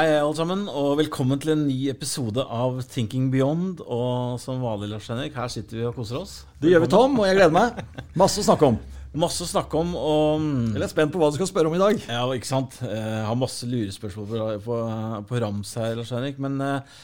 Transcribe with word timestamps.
Hei, 0.00 0.14
alle 0.16 0.32
sammen, 0.32 0.62
og 0.72 0.94
velkommen 0.96 1.36
til 1.42 1.50
en 1.52 1.66
ny 1.68 1.74
episode 1.92 2.40
av 2.40 2.78
Thinking 2.88 3.26
Beyond. 3.28 3.82
Og 3.84 4.38
som 4.40 4.62
vanlig, 4.64 4.86
Lars 4.94 5.10
Henrik, 5.12 5.34
her 5.36 5.50
sitter 5.52 5.76
vi 5.76 5.82
og 5.84 5.92
koser 5.98 6.22
oss. 6.22 6.32
Det 6.56 6.70
gjør 6.70 6.86
vi, 6.86 6.88
Tom, 6.94 7.18
og 7.20 7.28
jeg 7.28 7.36
gleder 7.36 7.52
meg. 7.52 7.82
Masse 8.22 8.40
å 8.40 8.46
snakke 8.46 8.70
om. 8.70 8.78
Masse 9.20 9.44
å 9.44 9.50
snakke 9.50 9.76
om. 9.76 9.92
og... 10.00 10.48
Jeg 10.72 10.86
er 10.86 10.92
spent 10.94 11.12
på 11.12 11.20
hva 11.20 11.28
du 11.28 11.36
skal 11.36 11.52
spørre 11.52 11.68
om 11.68 11.76
i 11.76 11.82
dag. 11.84 12.00
Ja, 12.08 12.24
ikke 12.32 12.48
sant? 12.48 12.80
Jeg 12.80 13.28
har 13.28 13.36
masse 13.42 13.68
lurespørsmål 13.68 14.32
på, 14.32 14.50
på, 14.70 14.82
på 15.28 15.44
rams 15.44 15.76
her, 15.76 15.92
Lars 16.00 16.16
Henrik. 16.16 16.40
Men 16.40 16.56
eh, 16.64 17.00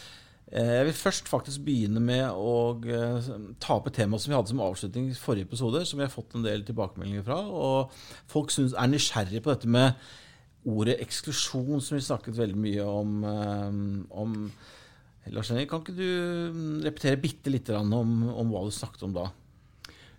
jeg 0.56 0.88
vil 0.88 1.01
først 1.05 1.28
faktisk 1.28 1.69
begynne 1.69 2.01
med 2.01 2.33
å 2.33 2.59
eh, 2.80 3.33
ta 3.60 3.77
opp 3.77 3.92
et 3.92 4.01
tema 4.01 4.16
som 4.16 4.33
vi 4.33 4.41
hadde 4.41 4.56
som 4.56 4.69
avslutning 4.70 5.12
i 5.12 5.20
forrige 5.20 5.51
episode, 5.51 5.84
som 5.84 6.01
vi 6.01 6.09
har 6.09 6.16
fått 6.16 6.41
en 6.41 6.48
del 6.48 6.65
tilbakemeldinger 6.65 7.28
fra. 7.28 7.42
Og 7.45 8.33
folk 8.33 8.56
synes, 8.56 8.73
er 8.73 8.88
nysgjerrige 8.88 9.45
på 9.45 9.52
dette 9.52 9.77
med 9.83 10.01
ordet 10.66 10.98
eksklusjon, 11.05 11.80
som 11.83 11.97
vi 11.97 12.05
snakket 12.05 12.38
veldig 12.38 12.59
mye 12.59 12.87
om. 12.87 13.16
Eh, 13.24 13.80
om 14.19 14.37
Lars 15.34 15.51
Henrik, 15.51 15.70
kan 15.70 15.83
ikke 15.83 15.97
du 15.97 16.07
mm, 16.55 16.79
repetere 16.87 17.19
bitte 17.19 17.51
litt 17.51 17.70
om, 17.74 17.93
om, 18.30 18.52
hva 18.52 18.62
du 18.66 18.74
snakket 18.74 19.07
om 19.09 19.15
da? 19.16 19.27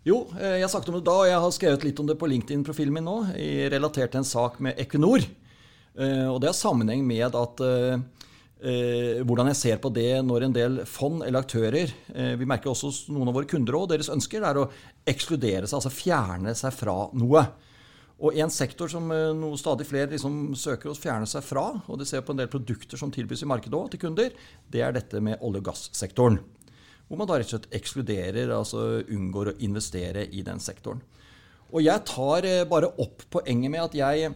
Jo, 0.07 0.25
eh, 0.39 0.59
jeg 0.61 0.71
snakket 0.71 0.91
om 0.91 0.99
det 0.99 1.07
da, 1.07 1.17
og 1.21 1.29
jeg 1.29 1.43
har 1.43 1.55
skrevet 1.55 1.87
litt 1.87 2.01
om 2.03 2.09
det 2.09 2.17
på 2.19 2.29
LinkedIn-profilen 2.31 2.95
min 2.95 3.07
nå, 3.07 3.17
relatert 3.73 4.13
til 4.13 4.23
en 4.23 4.27
sak 4.27 4.59
med 4.63 4.79
Equinor. 4.83 5.23
Eh, 5.23 6.27
og 6.27 6.41
det 6.43 6.51
har 6.51 6.57
sammenheng 6.57 7.03
med 7.07 7.35
at 7.35 7.67
hvordan 8.57 9.51
jeg 9.51 9.57
ser 9.59 9.75
på 9.77 9.91
det 9.93 10.15
når 10.25 10.47
en 10.47 10.53
del 10.55 10.77
fond 10.89 11.19
eller 11.21 11.43
aktører 11.43 11.91
Vi 12.09 12.47
merker 12.49 12.71
også 12.71 12.89
noen 13.13 13.29
av 13.29 13.35
våre 13.37 13.45
kunder 13.45 13.75
og 13.77 13.91
deres 13.91 14.09
ønsker 14.09 14.41
er 14.41 14.57
å 14.57 14.63
ekskludere 15.05 15.69
seg, 15.69 15.75
altså 15.77 15.91
fjerne 15.93 16.55
seg 16.57 16.73
fra 16.73 16.95
noe. 17.13 17.43
Og 18.17 18.33
en 18.41 18.49
sektor 18.49 18.89
som 18.89 19.11
eh, 19.13 19.29
noe 19.37 19.57
stadig 19.61 19.85
flere 19.85 20.09
liksom 20.15 20.55
søker 20.57 20.89
å 20.89 20.97
fjerne 20.97 21.27
seg 21.29 21.43
fra, 21.45 21.67
og 21.85 21.99
de 21.99 22.07
ser 22.09 22.23
på 22.25 22.33
en 22.33 22.39
del 22.41 22.49
produkter 22.49 22.97
som 22.97 23.11
tilbys 23.13 23.43
i 23.45 23.49
markedet 23.49 23.77
òg 23.77 23.91
til 23.93 24.01
kunder, 24.07 24.33
det 24.73 24.81
er 24.81 24.95
dette 24.95 25.21
med 25.21 25.37
olje- 25.45 25.61
og 25.61 25.67
gassektoren. 25.69 26.39
Hvor 27.07 27.21
man 27.21 27.29
da 27.29 27.37
rett 27.37 27.51
og 27.51 27.53
slett 27.53 27.75
ekskluderer, 27.77 28.49
altså 28.51 29.03
unngår 29.05 29.51
å 29.51 29.57
investere 29.63 30.25
i 30.33 30.41
den 30.43 30.59
sektoren. 30.63 31.03
Og 31.69 31.83
jeg 31.85 32.07
tar 32.09 32.47
eh, 32.47 32.65
bare 32.69 32.89
opp 33.03 33.27
poenget 33.37 33.73
med 33.73 33.85
at 33.85 33.99
jeg 33.99 34.31
er 34.31 34.33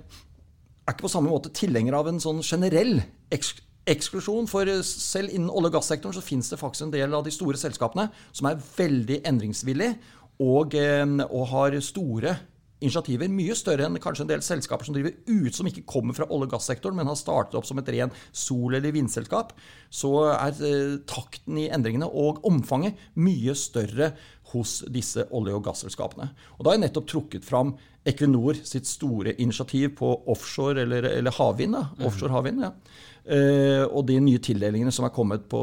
ikke 0.92 1.08
på 1.08 1.14
samme 1.14 1.32
måte 1.32 1.52
tilhenger 1.56 1.98
av 1.98 2.10
en 2.12 2.22
sånn 2.22 2.44
generell 2.46 3.00
eksklusjon. 3.34 4.50
For 4.52 4.70
selv 4.86 5.34
innen 5.34 5.50
olje- 5.50 5.72
og 5.72 5.80
gassektoren 5.80 6.20
så 6.20 6.26
finnes 6.26 6.54
det 6.54 6.62
faktisk 6.62 6.86
en 6.86 6.94
del 6.94 7.18
av 7.18 7.26
de 7.26 7.34
store 7.34 7.58
selskapene 7.58 8.12
som 8.30 8.52
er 8.52 8.62
veldig 8.62 9.24
endringsvillige 9.26 9.98
og, 10.42 10.78
eh, 10.78 11.18
og 11.32 11.46
har 11.56 11.82
store 11.82 12.38
initiativer 12.82 13.30
mye 13.32 13.56
større 13.58 13.86
enn 13.88 14.00
kanskje 14.02 14.26
en 14.26 14.32
del 14.34 14.44
selskaper 14.46 14.88
som 14.88 14.96
driver 14.98 15.14
ut, 15.30 15.54
som 15.56 15.70
ikke 15.70 15.86
kommer 15.90 16.18
fra 16.18 16.28
olje- 16.28 16.50
og 16.50 16.56
gassektoren, 16.56 16.98
men 16.98 17.10
har 17.10 17.20
startet 17.20 17.58
opp 17.60 17.68
som 17.70 17.80
et 17.82 17.92
ren 17.94 18.14
sol- 18.32 18.76
eller 18.76 18.94
vindselskap, 18.96 19.54
så 19.94 20.12
er 20.34 20.62
eh, 20.66 20.98
takten 21.10 21.60
i 21.62 21.70
endringene 21.70 22.10
og 22.10 22.44
omfanget 22.48 22.98
mye 23.22 23.56
større 23.58 24.14
hos 24.52 24.82
disse 24.92 25.28
olje- 25.32 25.56
og 25.56 25.64
gasselskapene. 25.70 26.32
Og 26.58 26.64
Da 26.64 26.72
har 26.72 26.80
jeg 26.80 26.86
nettopp 26.88 27.08
trukket 27.08 27.48
fram 27.48 27.76
Equinor 28.06 28.58
sitt 28.66 28.90
store 28.90 29.36
initiativ 29.38 29.96
på 30.00 30.10
offshore, 30.32 30.82
eller, 30.82 31.06
eller 31.06 31.32
havvind. 31.32 31.78
Mm. 31.78 32.06
Offshore 32.10 32.34
havvind, 32.34 32.66
ja. 32.66 32.74
Uh, 33.22 33.86
og 33.94 34.08
de 34.08 34.16
nye 34.18 34.42
tildelingene 34.42 34.90
som 34.92 35.06
er 35.06 35.14
kommet 35.14 35.44
på, 35.46 35.62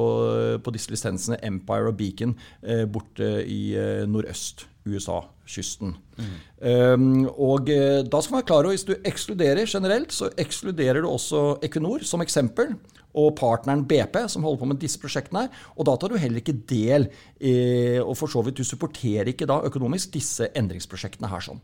på 0.62 0.75
disse 0.75 0.92
lisensene, 0.92 1.41
Empire 1.42 1.91
og 1.91 1.97
Beacon, 1.98 2.36
uh, 2.62 2.84
borte 2.86 3.42
i 3.42 3.75
uh, 3.75 4.05
nordøst. 4.06 4.69
USA-kysten. 4.89 5.97
Mm. 6.19 6.36
Um, 6.58 7.08
og 7.31 7.69
uh, 7.71 8.00
da 8.03 8.21
skal 8.21 8.34
man 8.34 8.41
være 8.41 8.49
klar 8.50 8.65
over, 8.66 8.75
Hvis 8.75 8.87
du 8.88 8.94
ekskluderer 8.97 9.66
generelt, 9.66 10.12
så 10.12 10.31
ekskluderer 10.37 11.03
du 11.03 11.10
også 11.10 11.59
Equinor 11.62 12.04
som 12.06 12.25
eksempel. 12.25 12.75
Og 13.19 13.32
partneren 13.38 13.87
BP, 13.88 14.16
som 14.28 14.44
holder 14.44 14.60
på 14.60 14.66
med 14.69 14.81
disse 14.82 15.00
prosjektene. 15.00 15.49
Og 15.76 15.87
da 15.88 15.97
tar 15.97 16.12
du 16.12 16.19
heller 16.21 16.43
ikke 16.43 16.59
del 16.69 17.09
i, 17.41 17.99
Og 17.99 18.15
for 18.19 18.31
så 18.31 18.43
vidt, 18.44 18.60
du 18.60 18.65
supporterer 18.69 19.32
ikke 19.32 19.49
da 19.49 19.62
økonomisk 19.65 20.12
disse 20.15 20.50
endringsprosjektene 20.54 21.31
her. 21.31 21.41
sånn. 21.41 21.62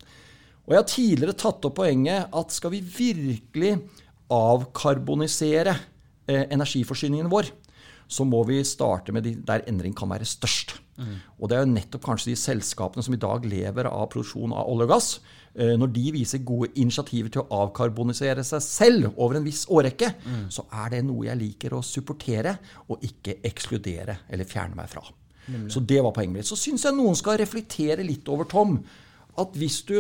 Og 0.65 0.73
jeg 0.73 0.81
har 0.81 0.89
tidligere 0.89 1.37
tatt 1.37 1.67
opp 1.69 1.77
poenget 1.77 2.33
at 2.33 2.55
skal 2.55 2.73
vi 2.73 2.81
virkelig 2.81 3.75
avkarbonisere 4.33 5.75
eh, 6.31 6.47
energiforsyningen 6.55 7.29
vår, 7.33 7.51
så 8.09 8.27
må 8.29 8.43
vi 8.49 8.61
starte 8.67 9.15
med 9.15 9.25
de 9.27 9.35
der 9.47 9.65
endring 9.71 9.95
kan 9.97 10.11
være 10.11 10.29
størst. 10.29 10.77
Mm. 10.97 11.17
Og 11.41 11.51
det 11.51 11.57
er 11.57 11.65
jo 11.65 11.73
nettopp 11.73 12.05
kanskje 12.05 12.33
de 12.33 12.39
selskapene 12.39 13.03
som 13.03 13.17
i 13.17 13.21
dag 13.21 13.47
lever 13.49 13.89
av 13.91 14.07
produksjon 14.13 14.55
av 14.55 14.69
olje 14.71 14.87
og 14.87 14.93
gass. 14.93 15.09
Eh, 15.55 15.75
når 15.79 15.91
de 15.95 16.05
viser 16.15 16.45
gode 16.47 16.71
initiativer 16.83 17.33
til 17.35 17.45
å 17.45 17.61
avkarbonisere 17.65 18.45
seg 18.47 18.63
selv 18.65 19.11
over 19.15 19.39
en 19.39 19.47
viss 19.47 19.65
årrekke, 19.71 20.13
mm. 20.25 20.47
så 20.55 20.67
er 20.85 20.97
det 20.97 21.05
noe 21.07 21.29
jeg 21.29 21.41
liker 21.41 21.77
å 21.77 21.83
supportere, 21.87 22.57
og 22.91 23.05
ikke 23.07 23.41
ekskludere 23.47 24.21
eller 24.29 24.51
fjerne 24.51 24.79
meg 24.79 24.91
fra. 24.91 25.05
Mm. 25.47 25.69
Så 25.71 25.83
det 25.85 26.01
var 26.03 26.15
poenget 26.17 26.39
mitt. 26.39 26.49
Så 26.49 26.59
syns 26.59 26.87
jeg 26.87 26.97
noen 26.97 27.19
skal 27.19 27.39
reflektere 27.41 28.07
litt 28.07 28.29
over, 28.33 28.49
Tom, 28.51 28.79
at 29.41 29.59
hvis 29.59 29.83
du 29.89 29.97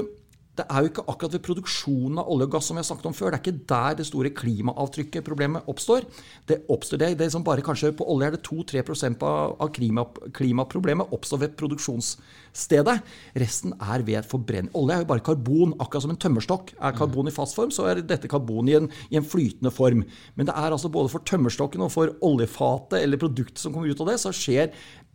det 0.54 0.64
er 0.70 0.84
jo 0.84 0.90
ikke 0.90 1.02
akkurat 1.10 1.34
ved 1.34 1.42
produksjonen 1.42 2.20
av 2.22 2.28
olje 2.30 2.46
og 2.46 2.52
gass 2.54 2.68
som 2.70 2.76
vi 2.78 2.82
har 2.82 2.86
snakket 2.86 3.08
om 3.10 3.16
før. 3.16 3.32
Det 3.34 3.38
er 3.38 3.42
ikke 3.42 3.66
der 3.72 3.96
det 3.98 4.06
store 4.06 4.30
klimaavtrykket 4.38 5.26
problemet 5.26 5.70
oppstår. 5.70 6.06
Det 6.46 6.60
oppstår 6.70 7.00
det, 7.02 7.08
det 7.18 7.30
som 7.34 7.44
bare 7.46 7.64
kanskje 7.64 7.90
På 7.94 8.06
olje 8.10 8.28
er 8.28 8.36
det 8.36 8.42
2-3 8.46 8.82
av, 9.22 9.56
av 9.60 9.72
klima, 9.74 10.06
klimaproblemet 10.34 11.12
oppstår 11.14 11.42
ved 11.42 11.56
produksjonsstedet. 11.58 12.96
Resten 13.42 13.74
er 13.80 14.06
ved 14.06 14.30
forbrenning. 14.30 14.70
Olje 14.78 14.96
er 14.96 15.02
jo 15.02 15.10
bare 15.10 15.26
karbon, 15.26 15.74
akkurat 15.78 16.06
som 16.06 16.14
en 16.14 16.22
tømmerstokk. 16.22 16.74
Er 16.78 16.96
karbon 16.98 17.30
i 17.30 17.34
fast 17.34 17.58
form, 17.58 17.74
så 17.74 17.88
er 17.90 18.02
dette 18.02 18.30
karbon 18.30 18.70
i 18.70 18.78
en, 18.78 18.90
i 19.10 19.18
en 19.18 19.26
flytende 19.26 19.74
form. 19.74 20.06
Men 20.34 20.50
det 20.50 20.54
er 20.54 20.70
altså 20.70 20.90
både 20.92 21.10
for 21.10 21.26
tømmerstokken 21.26 21.82
og 21.82 21.92
for 21.94 22.14
oljefatet 22.22 23.00
eller 23.02 23.20
produktet 23.20 23.62
som 23.62 23.74
kommer 23.74 23.90
ut 23.90 24.06
av 24.06 24.12
det, 24.12 24.20
så 24.22 24.34
skjer 24.34 24.70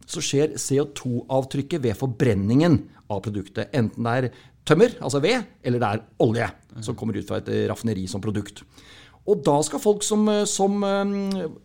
så 0.10 0.22
skjer 0.24 0.56
CO2-avtrykket 0.58 1.84
ved 1.84 1.98
forbrenningen 1.98 2.80
av 3.10 3.22
produktet. 3.26 3.70
Enten 3.78 4.06
det 4.06 4.14
er 4.16 4.28
tømmer, 4.70 4.96
altså 5.02 5.22
ved, 5.24 5.50
eller 5.66 5.82
det 5.82 5.90
er 5.90 6.08
olje 6.26 6.50
som 6.86 6.96
kommer 6.98 7.18
ut 7.18 7.28
fra 7.28 7.42
et 7.42 7.50
raffineri 7.72 8.06
som 8.10 8.22
produkt. 8.24 8.64
Og 9.30 9.44
da 9.46 9.60
skal 9.66 9.82
folk 9.82 10.02
som, 10.06 10.24
som 10.50 10.80
um, 10.82 11.12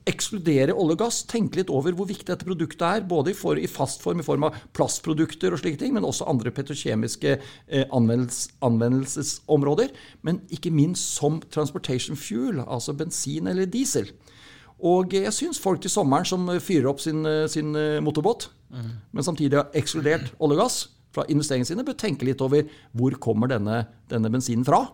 ekskluderer 0.08 0.74
olje 0.74 0.96
og 0.98 1.00
gass, 1.04 1.22
tenke 1.30 1.60
litt 1.60 1.70
over 1.72 1.94
hvor 1.96 2.08
viktig 2.10 2.26
dette 2.28 2.44
produktet 2.44 2.84
er. 2.84 3.06
Både 3.08 3.32
i, 3.32 3.36
for, 3.38 3.56
i 3.56 3.70
fast 3.70 4.02
form 4.04 4.20
i 4.20 4.26
form 4.26 4.44
av 4.48 4.58
plastprodukter 4.76 5.54
og 5.54 5.62
slike 5.62 5.80
ting, 5.80 5.94
men 5.96 6.04
også 6.04 6.28
andre 6.28 6.52
petrokjemiske 6.54 7.36
eh, 7.38 7.86
anvendelses, 7.94 8.50
anvendelsesområder. 8.64 9.94
Men 10.26 10.42
ikke 10.52 10.74
minst 10.74 11.14
som 11.16 11.40
transportation 11.54 12.20
fuel, 12.20 12.60
altså 12.66 12.96
bensin 12.98 13.48
eller 13.48 13.70
diesel. 13.70 14.12
Og 14.84 15.14
jeg 15.16 15.32
syns 15.32 15.62
folk 15.62 15.80
til 15.80 15.92
sommeren 15.92 16.26
som 16.28 16.50
fyrer 16.60 16.90
opp 16.90 17.00
sin, 17.00 17.22
sin 17.48 17.70
motorbåt, 18.04 18.50
mm. 18.74 18.90
men 19.14 19.24
samtidig 19.24 19.56
har 19.56 19.78
ekskludert 19.78 20.34
olje 20.42 20.58
og 20.58 20.60
gass, 20.60 20.80
fra 21.14 21.26
investeringene 21.30 21.70
sine, 21.70 21.86
bør 21.86 21.96
tenke 21.98 22.26
litt 22.26 22.42
over 22.44 22.66
hvor 22.92 23.16
kommer 23.22 23.50
denne, 23.50 23.84
denne 24.10 24.32
bensinen 24.32 24.66
fra. 24.66 24.84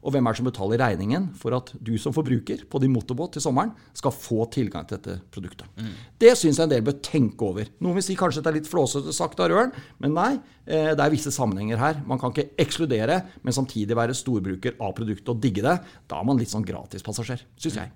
Og 0.00 0.14
hvem 0.14 0.24
er 0.24 0.32
det 0.32 0.40
som 0.40 0.46
betaler 0.48 0.80
regningen 0.80 1.26
for 1.36 1.52
at 1.56 1.72
du 1.76 1.92
som 2.00 2.14
forbruker 2.16 2.62
på 2.72 2.80
din 2.80 2.92
motorbåt 2.94 3.34
til 3.36 3.44
sommeren 3.44 3.74
skal 3.96 4.14
få 4.14 4.46
tilgang 4.52 4.86
til 4.88 4.96
dette 4.96 5.18
produktet. 5.32 5.68
Mm. 5.76 5.90
Det 6.22 6.32
syns 6.40 6.56
jeg 6.56 6.64
en 6.64 6.72
del 6.72 6.86
bør 6.86 6.96
tenke 7.04 7.44
over. 7.44 7.68
Noen 7.84 7.98
vil 7.98 8.06
si 8.06 8.16
kanskje 8.18 8.40
det 8.40 8.50
er 8.52 8.58
litt 8.60 8.70
flåsete 8.70 9.12
sagt 9.16 9.42
av 9.44 9.50
Røren, 9.52 9.74
men 10.00 10.16
nei. 10.16 10.30
Eh, 10.64 10.92
det 10.96 11.04
er 11.04 11.12
visse 11.12 11.32
sammenhenger 11.34 11.80
her. 11.80 12.00
Man 12.08 12.20
kan 12.22 12.32
ikke 12.32 12.48
ekskludere, 12.64 13.20
men 13.44 13.56
samtidig 13.56 13.98
være 13.98 14.16
storbruker 14.16 14.80
av 14.80 14.96
produktet 14.96 15.34
og 15.34 15.42
digge 15.44 15.64
det. 15.66 15.76
Da 16.08 16.20
er 16.20 16.28
man 16.28 16.40
litt 16.40 16.52
sånn 16.52 16.64
gratispassasjer, 16.64 17.44
syns 17.60 17.80
jeg. 17.82 17.92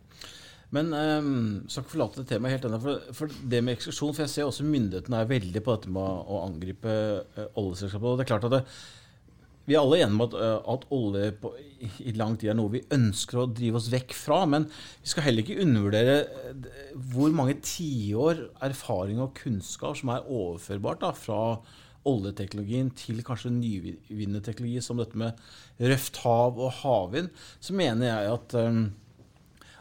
Men 0.75 0.91
um, 0.91 1.63
skal 1.69 1.85
ikke 1.85 1.95
forlate 1.95 2.23
det 2.23 2.31
temaet 2.33 2.57
helt 2.57 2.67
ennå. 2.69 2.81
For, 2.83 3.15
for, 3.15 3.39
det 3.51 3.63
med 3.63 3.77
eksklusjon 3.77 4.15
For 4.17 4.25
jeg 4.25 4.33
ser 4.33 4.49
også 4.49 4.67
myndighetene 4.67 5.23
er 5.23 5.31
veldig 5.31 5.63
på 5.63 5.77
dette 5.77 5.95
med 5.95 6.03
å, 6.03 6.43
angripe 6.43 6.99
uh, 7.37 7.47
oljeselskapet. 7.61 8.11
Og 8.11 8.19
det 8.19 8.27
er 8.27 8.31
klart 8.33 8.49
at 8.49 8.57
det, 8.57 8.63
vi 9.65 9.77
er 9.77 9.81
alle 9.81 10.01
enige 10.03 10.13
om 10.19 10.25
at, 10.27 10.35
uh, 10.37 10.73
at 10.75 10.89
olje 10.93 11.31
på, 11.41 11.53
i, 11.79 11.93
i, 12.11 12.17
lang 12.19 12.35
tid 12.41 12.53
er 12.53 12.59
noe 12.59 12.75
vi 12.75 12.83
ønsker 12.97 13.41
å 13.41 13.47
drive 13.49 13.81
oss 13.81 13.89
vekk 13.93 14.17
fra. 14.19 14.43
Men 14.51 14.67
vi 14.73 15.13
skal 15.13 15.29
heller 15.29 15.47
ikke 15.47 15.63
undervurdere 15.63 16.19
uh, 16.27 16.75
hvor 17.15 17.39
mange 17.39 17.61
tiår 17.65 18.45
erfaring 18.67 19.23
og 19.23 19.33
kunnskap 19.39 20.01
som 20.01 20.13
er 20.17 20.27
overførbart 20.27 21.05
da, 21.07 21.15
fra 21.17 21.41
oljeteknologien 22.05 22.91
til 22.99 23.23
kanskje 23.25 23.53
nyvinnerteknologi 23.55 24.83
som 24.85 24.99
dette 25.01 25.17
med 25.17 25.39
røft 25.81 26.21
hav 26.25 26.59
og 26.61 26.75
havvind. 26.83 27.31
Så 27.65 27.77
mener 27.77 28.11
jeg 28.11 28.35
at 28.35 28.57
um, 28.61 28.85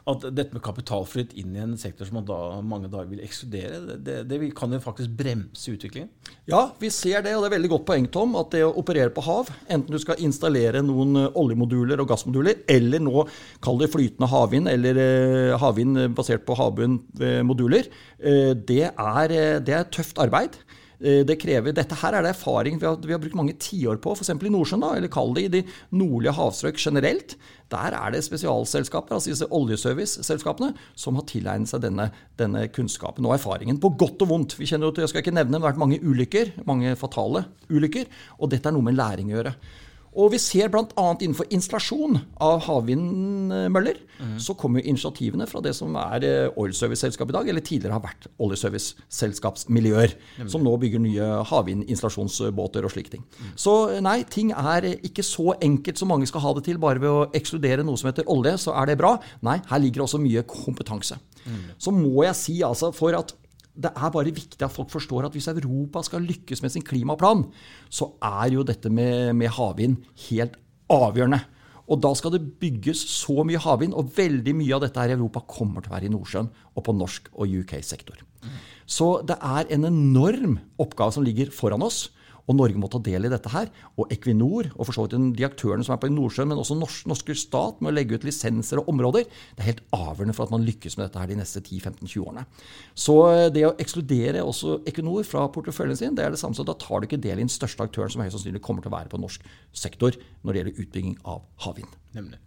at 0.09 0.25
dette 0.35 0.51
med 0.51 0.63
kapitalflyt 0.63 1.31
inn 1.39 1.53
i 1.55 1.61
en 1.63 1.75
sektor 1.79 2.07
som 2.07 2.17
man 2.19 2.25
da, 2.27 2.37
mange 2.65 2.89
dager 2.91 3.07
vil 3.11 3.21
ekskludere, 3.23 3.97
det, 4.03 4.17
det, 4.27 4.39
kan 4.57 4.73
jo 4.75 4.81
faktisk 4.83 5.13
bremse 5.15 5.71
utviklingen? 5.71 6.09
Ja, 6.49 6.65
vi 6.79 6.89
ser 6.91 7.23
det, 7.23 7.35
og 7.37 7.45
det 7.45 7.51
er 7.51 7.55
veldig 7.55 7.71
godt 7.71 7.85
poeng, 7.87 8.09
Tom, 8.11 8.35
at 8.39 8.51
det 8.51 8.65
å 8.67 8.73
operere 8.81 9.13
på 9.15 9.23
hav, 9.23 9.51
enten 9.71 9.95
du 9.95 10.01
skal 10.03 10.19
installere 10.25 10.83
noen 10.83 11.21
eh, 11.21 11.39
oljemoduler 11.39 12.03
og 12.03 12.11
gassmoduler, 12.11 12.65
eller 12.67 13.03
nå 13.03 13.25
kall 13.63 13.79
det 13.79 13.91
flytende 13.93 14.27
havvind, 14.31 14.71
eller 14.73 15.01
eh, 15.05 15.55
havvind 15.61 16.03
basert 16.17 16.43
på 16.47 16.59
havbunnmoduler, 16.59 17.87
eh, 18.19 18.51
det, 18.59 18.83
det 18.91 19.77
er 19.79 19.91
tøft 19.93 20.19
arbeid. 20.19 20.59
Eh, 21.03 21.23
det 21.27 21.35
krever, 21.41 21.75
Dette 21.75 21.97
her 21.99 22.15
er 22.15 22.23
det 22.23 22.31
erfaring 22.31 22.77
vi 22.79 22.87
har, 22.87 22.95
vi 23.03 23.11
har 23.11 23.19
brukt 23.19 23.35
mange 23.35 23.57
tiår 23.59 23.99
på, 24.03 24.13
f.eks. 24.15 24.31
i 24.31 24.51
Nordsjøen, 24.53 24.83
da, 24.85 24.93
eller 24.95 25.11
kall 25.11 25.33
det 25.35 25.43
i 25.43 25.51
de 25.57 25.61
nordlige 25.91 26.35
havstrøk 26.37 26.79
generelt. 26.79 27.35
Der 27.73 27.97
er 27.97 28.13
det 28.13 28.21
spesialselskaper, 28.23 29.17
altså 29.17 29.33
disse 29.33 29.49
oljeservice-selskapene, 29.51 30.71
som 30.95 31.19
har 31.19 31.27
tilegnet 31.27 31.71
seg 31.71 31.83
denne, 31.83 32.07
denne, 32.39 32.67
kunnskapen 32.71 33.27
og 33.27 33.35
erfaringen. 33.35 33.81
På 33.83 33.91
godt 33.99 34.23
og 34.23 34.31
vondt. 34.31 34.55
Vi 34.59 34.69
kjenner, 34.69 34.87
jo 34.87 34.95
til, 34.95 35.03
jeg 35.03 35.11
skal 35.11 35.25
ikke 35.25 35.35
nevne, 35.35 35.57
det 35.57 35.63
har 35.63 35.73
vært 35.73 35.83
mange 35.83 35.99
ulykker, 35.99 36.53
mange 36.69 36.95
fatale 36.99 37.47
ulykker, 37.67 38.07
og 38.39 38.53
dette 38.53 38.71
er 38.71 38.77
noe 38.77 38.87
med 38.87 38.95
læring 38.99 39.33
å 39.33 39.41
gjøre. 39.41 39.57
Og 40.19 40.33
vi 40.33 40.39
ser 40.41 40.69
bl.a. 40.73 40.85
innenfor 41.17 41.49
installasjon 41.53 42.19
av 42.43 42.61
havvindmøller, 42.67 43.99
mm. 44.19 44.35
så 44.41 44.55
kommer 44.59 44.85
initiativene 44.85 45.47
fra 45.49 45.61
det 45.65 45.73
som 45.77 45.95
er 45.99 46.25
eh, 46.27 46.59
oilserviceselskap 46.59 47.31
i 47.31 47.35
dag, 47.37 47.49
eller 47.49 47.65
tidligere 47.65 47.97
har 47.97 48.03
vært 48.03 48.29
oljeserviceselskapsmiljøer, 48.43 50.15
mm. 50.43 50.51
som 50.53 50.65
nå 50.65 50.75
bygger 50.81 51.03
nye 51.03 51.29
havvindinstallasjonsbåter 51.49 52.85
og 52.85 52.93
slike 52.93 53.15
ting. 53.15 53.25
Mm. 53.39 53.53
Så 53.65 53.75
nei, 54.05 54.19
ting 54.29 54.53
er 54.53 54.91
ikke 54.95 55.25
så 55.25 55.57
enkelt 55.57 56.01
som 56.01 56.13
mange 56.13 56.29
skal 56.29 56.45
ha 56.45 56.55
det 56.57 56.65
til. 56.69 56.81
Bare 56.81 57.01
ved 57.01 57.11
å 57.11 57.27
ekskludere 57.35 57.85
noe 57.85 57.99
som 57.99 58.11
heter 58.11 58.29
olje, 58.31 58.57
så 58.67 58.77
er 58.79 58.91
det 58.91 58.99
bra. 59.01 59.15
Nei, 59.45 59.59
her 59.69 59.81
ligger 59.81 60.05
også 60.05 60.21
mye 60.21 60.45
kompetanse. 60.49 61.19
Så 61.81 61.91
må 61.91 62.23
jeg 62.23 62.39
si 62.39 62.53
altså 62.63 62.93
for 62.95 63.15
at 63.17 63.33
det 63.73 63.89
er 63.89 64.11
bare 64.13 64.33
viktig 64.33 64.61
at 64.61 64.73
folk 64.73 64.91
forstår 64.93 65.25
at 65.27 65.33
hvis 65.33 65.49
Europa 65.49 66.03
skal 66.05 66.25
lykkes 66.27 66.61
med 66.61 66.73
sin 66.73 66.85
klimaplan, 66.85 67.47
så 67.89 68.11
er 68.21 68.53
jo 68.53 68.65
dette 68.67 68.91
med, 68.93 69.33
med 69.37 69.49
havvind 69.55 69.97
helt 70.27 70.59
avgjørende. 70.93 71.41
Og 71.91 71.99
da 71.99 72.13
skal 72.15 72.35
det 72.35 72.45
bygges 72.61 73.01
så 73.11 73.43
mye 73.43 73.59
havvind, 73.59 73.95
og 73.97 74.13
veldig 74.15 74.53
mye 74.55 74.75
av 74.77 74.85
dette 74.85 75.01
her 75.01 75.11
i 75.11 75.17
Europa 75.17 75.41
kommer 75.49 75.83
til 75.83 75.91
å 75.91 75.95
være 75.97 76.07
i 76.07 76.13
Nordsjøen 76.13 76.51
og 76.73 76.85
på 76.85 76.95
norsk 76.95 77.27
og 77.33 77.57
UK-sektor. 77.63 78.21
Så 78.85 79.09
det 79.27 79.39
er 79.41 79.67
en 79.73 79.89
enorm 79.89 80.59
oppgave 80.81 81.15
som 81.15 81.25
ligger 81.25 81.51
foran 81.55 81.83
oss. 81.83 82.07
Og 82.49 82.57
Norge 82.57 82.79
må 82.79 82.89
ta 82.91 82.99
del 83.03 83.27
i 83.27 83.31
dette 83.31 83.51
her. 83.53 83.69
Og 83.99 84.11
Equinor 84.13 84.69
og 84.73 84.87
for 84.87 84.95
så 84.95 85.05
vidt 85.05 85.37
de 85.37 85.47
aktørene 85.47 85.85
som 85.85 85.95
er 85.95 86.01
på 86.01 86.11
Nordsjøen, 86.11 86.49
men 86.51 86.59
også 86.59 86.77
norsk, 86.79 87.07
norske 87.09 87.35
stat 87.39 87.79
med 87.79 87.93
å 87.93 87.95
legge 87.95 88.19
ut 88.19 88.27
lisenser 88.27 88.81
og 88.81 88.91
områder, 88.93 89.27
det 89.55 89.63
er 89.63 89.69
helt 89.71 89.83
avgjørende 89.95 90.35
for 90.37 90.47
at 90.47 90.53
man 90.55 90.65
lykkes 90.67 90.97
med 90.97 91.07
dette 91.07 91.21
her 91.21 91.31
de 91.31 91.39
neste 91.39 91.63
10-15-20 91.63 92.25
årene. 92.25 92.45
Så 93.05 93.17
eh, 93.31 93.49
det 93.55 93.65
å 93.69 93.75
ekskludere 93.81 94.43
også 94.43 94.81
Equinor 94.89 95.27
fra 95.27 95.45
porteføljen 95.53 95.99
sin, 95.99 96.17
det 96.17 96.25
er 96.27 96.35
det 96.35 96.41
samme 96.41 96.57
som 96.57 96.67
da 96.67 96.77
tar 96.79 97.01
du 97.01 97.09
ikke 97.09 97.21
del 97.23 97.39
i 97.39 97.45
den 97.45 97.53
største 97.53 97.87
aktøren 97.87 98.11
som 98.13 98.23
høyst 98.25 98.37
sannsynlig 98.37 98.63
kommer 98.63 98.83
til 98.83 98.91
å 98.91 98.97
være 98.97 99.11
på 99.13 99.21
norsk 99.21 99.45
sektor 99.75 100.17
når 100.43 100.51
det 100.51 100.63
gjelder 100.63 100.83
utbygging 100.83 101.21
av 101.23 101.45
havvind. 101.65 101.95
Nemlig. 102.17 102.41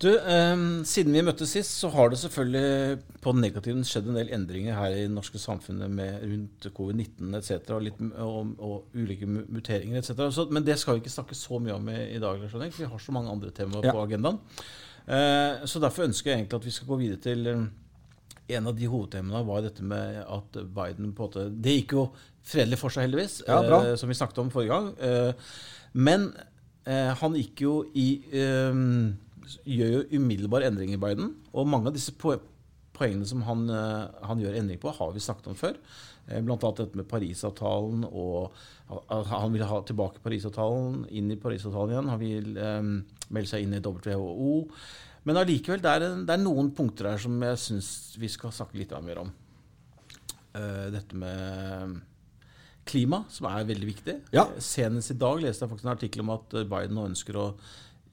Du, 0.00 0.08
um, 0.16 0.80
Siden 0.88 1.12
vi 1.12 1.20
møttes 1.24 1.50
sist, 1.52 1.74
så 1.76 1.90
har 1.92 2.08
det 2.08 2.18
selvfølgelig 2.22 3.18
på 3.20 3.34
negativen 3.36 3.82
skjedd 3.84 4.08
en 4.08 4.16
del 4.16 4.30
endringer 4.32 4.78
her 4.78 4.94
i 4.96 5.02
det 5.02 5.12
norske 5.12 5.40
samfunnet 5.40 5.92
med 5.92 6.22
rundt 6.24 6.68
covid-19 6.76 7.36
etc. 7.36 7.68
Og, 7.76 7.90
og, 8.24 8.54
og, 8.56 8.96
ulike 8.96 9.28
muteringer 9.28 10.00
etc. 10.00 10.40
men 10.48 10.64
det 10.64 10.78
skal 10.80 10.96
vi 10.96 11.04
ikke 11.04 11.12
snakke 11.12 11.36
så 11.36 11.60
mye 11.60 11.76
om 11.76 11.92
i, 11.92 11.98
i 12.16 12.22
dag. 12.22 12.40
for 12.48 12.64
Vi 12.64 12.88
har 12.88 13.04
så 13.04 13.12
mange 13.12 13.30
andre 13.30 13.52
temaer 13.52 13.90
ja. 13.90 13.92
på 13.92 14.06
agendaen. 14.06 14.40
Uh, 15.04 15.68
så 15.68 15.82
derfor 15.82 16.08
ønsker 16.08 16.30
jeg 16.30 16.40
egentlig 16.40 16.62
at 16.62 16.68
vi 16.70 16.76
skal 16.78 16.88
gå 16.88 17.00
videre 17.04 17.20
til 17.20 17.46
um, 17.52 17.70
en 18.56 18.66
av 18.66 18.76
de 18.76 18.88
hovedtemaene 18.88 19.46
var 19.46 19.64
dette 19.68 19.84
med 19.84 20.22
at 20.24 20.60
Biden 20.64 21.12
på 21.12 21.26
en 21.26 21.28
måte 21.28 21.48
Det 21.52 21.76
gikk 21.76 21.98
jo 21.98 22.10
fredelig 22.40 22.80
for 22.80 22.90
seg, 22.90 23.04
heldigvis, 23.04 23.42
ja, 23.46 23.60
eh, 23.60 23.96
som 24.00 24.08
vi 24.08 24.16
snakket 24.16 24.40
om 24.40 24.48
forrige 24.50 24.72
gang. 24.72 24.94
Eh, 24.96 25.50
men 25.92 26.30
han 26.90 27.34
gikk 27.36 27.60
jo 27.62 27.74
i 27.94 28.06
um, 28.72 29.12
gjør 29.64 29.92
jo 29.94 30.20
umiddelbar 30.20 30.66
endring 30.66 30.94
i 30.94 31.00
Biden. 31.00 31.34
Og 31.54 31.68
mange 31.68 31.90
av 31.90 31.96
disse 31.96 32.14
poengene 32.16 33.28
som 33.28 33.42
han, 33.46 33.68
eh, 33.70 34.24
han 34.28 34.40
gjør 34.42 34.58
endring 34.60 34.80
på, 34.80 34.92
har 34.96 35.12
vi 35.12 35.22
snakket 35.24 35.52
om 35.52 35.58
før. 35.58 35.78
Bl.a. 36.30 36.42
blant 36.46 36.64
annet 36.64 36.82
dette 36.84 36.98
med 37.00 37.08
Parisavtalen 37.10 38.04
og 38.06 38.52
Han 39.10 39.52
vil 39.54 39.62
ha 39.66 39.78
tilbake 39.86 40.22
Parisavtalen, 40.22 41.04
inn 41.14 41.30
i 41.30 41.38
Parisavtalen 41.38 41.92
igjen. 41.94 42.10
Han 42.10 42.20
vil 42.20 42.58
um, 42.58 42.90
melde 43.30 43.50
seg 43.50 43.62
inn 43.62 43.76
i 43.76 43.82
WHO. 43.82 44.66
Men 45.28 45.38
allikevel, 45.38 45.82
det, 45.84 46.10
det, 46.26 46.34
er 46.34 46.42
noen 46.42 46.72
punkter 46.74 47.12
her 47.12 47.22
som 47.22 47.36
jeg 47.46 47.60
syns 47.62 47.90
vi 48.18 48.30
skal 48.30 48.54
snakke 48.54 48.80
litt 48.80 48.94
mer 49.06 49.22
om. 49.22 49.30
Uh, 50.50 50.90
dette 50.90 51.14
med 51.14 52.00
klima, 52.90 53.22
som 53.30 53.46
er 53.50 53.68
veldig 53.68 53.88
viktig. 53.92 54.16
Ja. 54.34 54.48
Senest 54.58 55.14
i 55.14 55.18
dag 55.20 55.38
leste 55.38 55.64
jeg 55.64 55.70
faktisk 55.70 55.86
en 55.86 55.94
artikkel 55.94 56.24
om 56.24 56.34
at 56.34 56.58
Biden 56.66 56.98
nå 56.98 57.06
ønsker 57.12 57.38
å 57.38 57.46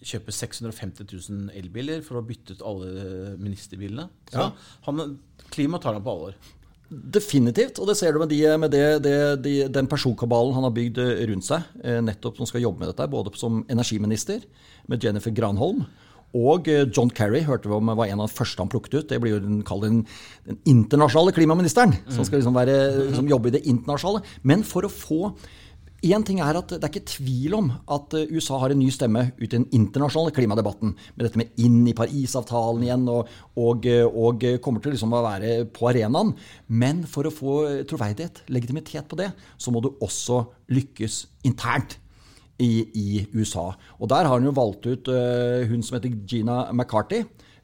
kjøpe 0.06 0.34
650 0.36 1.08
000 1.10 1.56
elbiler 1.58 2.04
for 2.06 2.20
å 2.20 2.26
bytte 2.26 2.58
ut 2.58 2.66
alle 2.66 3.34
ministerbilene. 3.42 4.08
Så 4.30 4.46
ja. 4.46 4.52
han, 4.86 5.18
klima 5.54 5.82
tar 5.82 5.98
han 5.98 6.06
på 6.06 6.14
alvor. 6.14 6.38
Definitivt, 6.88 7.82
og 7.84 7.90
det 7.90 7.98
ser 8.00 8.16
du 8.16 8.22
med, 8.22 8.32
de, 8.32 8.42
med 8.62 8.72
det, 8.72 8.84
det, 9.04 9.16
de, 9.44 9.56
den 9.74 9.90
personkabalen 9.92 10.56
han 10.56 10.64
har 10.70 10.76
bygd 10.76 11.02
rundt 11.32 11.48
seg, 11.50 11.66
eh, 11.84 12.00
nettopp 12.06 12.40
som 12.40 12.48
skal 12.48 12.64
jobbe 12.64 12.84
med 12.84 12.94
dette, 12.94 13.10
både 13.12 13.34
som 13.36 13.60
energiminister 13.68 14.46
med 14.88 15.04
Jennifer 15.04 15.34
Granholm. 15.36 15.84
Og 16.38 16.70
eh, 16.72 16.86
John 16.88 17.12
Kerry 17.12 17.42
hørte 17.48 17.68
vi 17.68 17.76
om 17.76 17.92
var 17.92 18.08
en 18.08 18.22
av 18.24 18.30
de 18.30 18.38
første 18.38 18.64
han 18.64 18.72
plukket 18.72 18.96
ut. 19.02 19.10
Det 19.10 19.20
blir 19.24 19.36
jo 19.36 19.44
den, 19.44 19.62
den, 19.84 20.02
den 20.48 20.60
internasjonale 20.70 21.36
klimaministeren, 21.36 21.96
som 22.08 22.28
skal 22.28 22.40
liksom 22.40 22.56
være, 22.56 22.78
som 23.18 23.28
jobbe 23.28 23.52
i 23.52 23.58
det 23.58 23.66
internasjonale. 23.68 24.24
Men 24.48 24.64
for 24.68 24.88
å 24.88 24.94
få 24.94 25.34
Én 26.08 26.24
ting 26.24 26.40
er 26.44 26.56
at 26.60 26.70
Det 26.70 26.84
er 26.84 26.92
ikke 26.92 27.10
tvil 27.10 27.56
om 27.58 27.70
at 27.92 28.14
eh, 28.16 28.30
USA 28.32 28.60
har 28.62 28.72
en 28.72 28.80
ny 28.80 28.88
stemme 28.94 29.32
ut 29.40 29.48
i 29.48 29.56
den 29.56 29.66
internasjonale 29.76 30.34
klimadebatten. 30.36 30.94
Med 31.16 31.26
dette 31.26 31.40
med 31.42 31.62
inn 31.64 31.82
i 31.90 31.96
Parisavtalen 31.98 32.86
igjen, 32.86 33.08
og, 33.12 33.32
og, 33.58 33.88
eh, 33.90 34.06
og 34.06 34.46
kommer 34.64 34.84
til 34.84 34.94
liksom 34.96 35.16
å 35.18 35.24
være 35.26 35.54
på 35.74 35.90
arenaen. 35.92 36.34
Men 36.68 37.04
for 37.10 37.28
å 37.28 37.34
få 37.34 37.56
troverdighet, 37.90 38.46
legitimitet 38.54 39.10
på 39.10 39.20
det, 39.20 39.32
så 39.58 39.74
må 39.74 39.82
du 39.84 39.96
også 39.96 40.46
lykkes 40.74 41.24
internt. 41.50 42.00
I, 42.58 42.88
i 42.98 43.10
USA. 43.38 43.68
Og 44.02 44.10
der 44.10 44.26
har 44.26 44.32
han 44.34 44.48
jo 44.48 44.52
valgt 44.58 44.88
ut 44.90 45.10
uh, 45.14 45.62
hun 45.70 45.84
som 45.86 46.00
heter 46.00 46.16
Gina 46.26 46.56
McCarthy. 46.72 47.20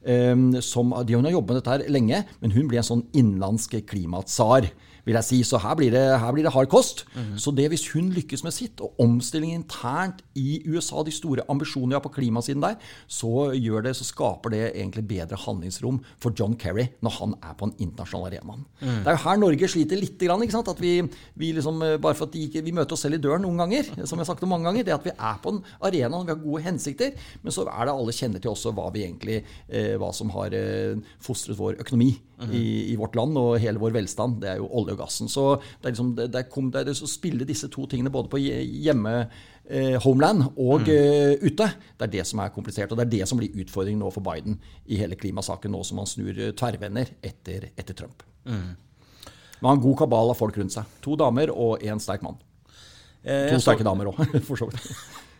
Um, 0.06 0.52
som, 0.62 0.92
de, 1.02 1.16
hun 1.18 1.26
har 1.26 1.34
jobbet 1.34 1.50
med 1.50 1.58
dette 1.58 1.72
her 1.72 1.90
lenge, 1.90 2.20
men 2.38 2.54
hun 2.54 2.68
blir 2.70 2.78
en 2.78 2.86
sånn 2.86 3.02
innenlandsk 3.10 3.74
klimatsar 3.90 4.68
vil 5.04 5.18
jeg 5.18 5.28
si. 5.28 5.40
Så 5.46 5.60
her 5.62 5.76
blir 5.78 5.92
det, 5.94 6.04
her 6.20 6.34
blir 6.34 6.46
det 6.46 6.54
hard 6.54 6.70
kost. 6.72 7.04
Mm. 7.14 7.34
Så 7.40 7.54
det 7.56 7.68
hvis 7.72 7.86
hun 7.92 8.10
lykkes 8.14 8.44
med 8.46 8.54
sitt, 8.56 8.80
og 8.84 8.98
omstilling 9.02 9.54
internt 9.54 10.22
i 10.38 10.62
USA, 10.66 11.02
de 11.04 11.14
store 11.14 11.44
ambisjonene 11.50 11.94
de 11.94 11.98
har 11.98 12.04
på 12.04 12.12
klimasiden 12.16 12.64
der, 12.64 12.78
så 13.06 13.50
gjør 13.54 13.88
det, 13.88 13.94
så 13.98 14.06
skaper 14.08 14.54
det 14.54 14.64
egentlig 14.72 15.06
bedre 15.10 15.38
handlingsrom 15.40 16.00
for 16.22 16.34
John 16.36 16.56
Kerry 16.60 16.88
når 17.04 17.18
han 17.18 17.36
er 17.42 17.56
på 17.58 17.68
en 17.68 17.76
internasjonal 17.78 18.30
arena. 18.30 18.58
Mm. 18.80 19.00
Det 19.04 19.12
er 19.12 19.18
jo 19.18 19.24
her 19.26 19.40
Norge 19.42 19.70
sliter 19.70 20.00
litt. 20.00 20.20
Grann, 20.24 20.44
ikke 20.46 20.54
sant? 20.54 20.70
At 20.70 20.80
vi, 20.80 20.96
vi 21.36 21.50
liksom, 21.52 21.82
bare 22.00 22.16
for 22.16 22.28
at 22.28 22.36
de 22.36 22.62
vi 22.64 22.72
møter 22.72 22.96
oss 22.96 23.02
selv 23.04 23.18
i 23.18 23.22
døren 23.22 23.42
noen 23.44 23.60
ganger, 23.60 23.90
som 24.06 24.16
jeg 24.16 24.24
har 24.24 24.30
sagt 24.30 24.44
det 24.44 24.48
mange 24.50 24.68
ganger. 24.68 24.86
Det 24.86 24.94
at 24.94 25.06
vi 25.06 25.12
er 25.14 25.40
på 25.42 25.52
en 25.52 25.60
arena 25.84 26.20
og 26.20 26.28
vi 26.28 26.34
har 26.34 26.42
gode 26.42 26.62
hensikter, 26.64 27.16
men 27.42 27.54
så 27.54 27.66
er 27.66 27.88
det 27.88 27.96
alle 27.96 28.14
kjenner 28.16 28.42
til 28.42 28.52
også 28.52 28.72
hva 28.76 28.86
vi 28.94 29.04
egentlig, 29.04 29.40
eh, 29.68 29.94
hva 30.00 30.10
som 30.16 30.32
har 30.36 30.54
eh, 30.56 31.02
fostret 31.22 31.58
vår 31.58 31.80
økonomi 31.84 32.12
mm. 32.40 32.52
i, 32.54 32.64
i, 32.92 32.96
vårt 33.00 33.16
land 33.18 33.36
og 33.40 33.58
hele 33.62 33.82
vår 33.82 33.96
velstand. 33.98 34.40
Det 34.42 34.52
er 34.52 34.62
jo 34.62 34.70
olje 34.80 34.93
og 34.94 35.02
gassen. 35.02 35.30
Så 35.30 35.48
det 35.58 35.88
er, 35.88 35.92
liksom, 35.92 36.14
det, 36.18 36.28
det 36.34 36.46
kom, 36.52 36.70
det 36.74 36.84
er 36.84 36.94
å 36.94 37.10
spille 37.10 37.48
disse 37.48 37.68
to 37.72 37.86
tingene 37.90 38.12
både 38.14 38.30
på 38.32 38.40
hjemme 38.40 39.14
eh, 39.22 39.98
homeland 40.04 40.46
og 40.52 40.86
mm. 40.86 40.94
uh, 40.94 41.44
ute. 41.44 41.68
Det 41.98 42.08
er 42.08 42.14
det 42.16 42.24
som 42.30 42.42
er 42.44 42.54
komplisert. 42.54 42.92
Og 42.92 43.00
det 43.00 43.08
er 43.08 43.12
det 43.18 43.28
som 43.30 43.40
blir 43.40 43.54
utfordringen 43.64 44.02
nå 44.04 44.12
for 44.14 44.24
Biden 44.24 44.58
i 44.86 45.00
hele 45.00 45.18
klimasaken, 45.20 45.74
nå 45.74 45.84
som 45.86 46.02
han 46.02 46.10
snur 46.10 46.40
tverrvenner 46.56 47.14
etter, 47.24 47.70
etter 47.74 47.98
Trump. 47.98 48.24
Mm. 48.48 48.72
Men 49.64 49.68
han 49.68 49.70
har 49.70 49.78
en 49.78 49.86
god 49.86 50.00
kabal 50.02 50.32
av 50.32 50.36
folk 50.38 50.58
rundt 50.60 50.74
seg. 50.74 50.88
To 51.04 51.14
damer 51.16 51.52
og 51.54 51.84
én 51.84 52.02
sterk 52.02 52.24
mann. 52.26 52.40
Eh, 53.24 53.48
to 53.48 53.60
sterke 53.62 53.86
damer 53.86 54.10
òg, 54.10 54.18
for 54.48 54.60
så 54.60 54.68
vidt. 54.68 54.90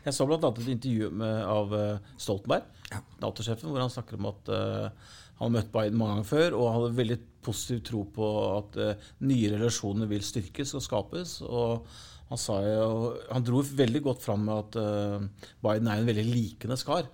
Jeg 0.04 0.16
så 0.16 0.26
bl.a. 0.28 0.38
et 0.38 0.73
intervju 0.75 1.11
med, 1.16 1.37
av 1.49 1.73
uh, 1.73 2.14
Stoltenberg, 2.20 2.66
ja. 2.90 3.00
Nato-sjefen, 3.23 3.70
hvor 3.73 3.80
han 3.80 3.92
snakker 3.92 4.18
om 4.20 4.28
at 4.28 4.50
uh, 4.52 5.12
han 5.38 5.49
har 5.49 5.54
møtt 5.56 5.73
Biden 5.73 5.99
mange 5.99 6.18
ganger 6.18 6.28
før 6.28 6.56
og 6.58 6.73
hadde 6.76 6.96
veldig 6.99 7.18
positiv 7.44 7.80
tro 7.88 8.04
på 8.14 8.28
at 8.54 8.78
uh, 8.80 9.08
nye 9.26 9.50
relasjoner 9.56 10.11
vil 10.11 10.25
styrkes 10.25 10.75
og 10.76 10.84
skapes. 10.84 11.40
og 11.44 11.87
han, 12.30 12.40
sa 12.40 12.61
jo, 12.64 12.87
han 13.30 13.44
dro 13.44 13.64
veldig 13.64 14.04
godt 14.04 14.23
fram 14.25 14.46
med 14.49 14.62
at 14.62 14.78
uh, 14.80 15.50
Biden 15.64 15.90
er 15.90 16.00
en 16.00 16.08
veldig 16.08 16.26
likende 16.28 16.78
skar. 16.80 17.08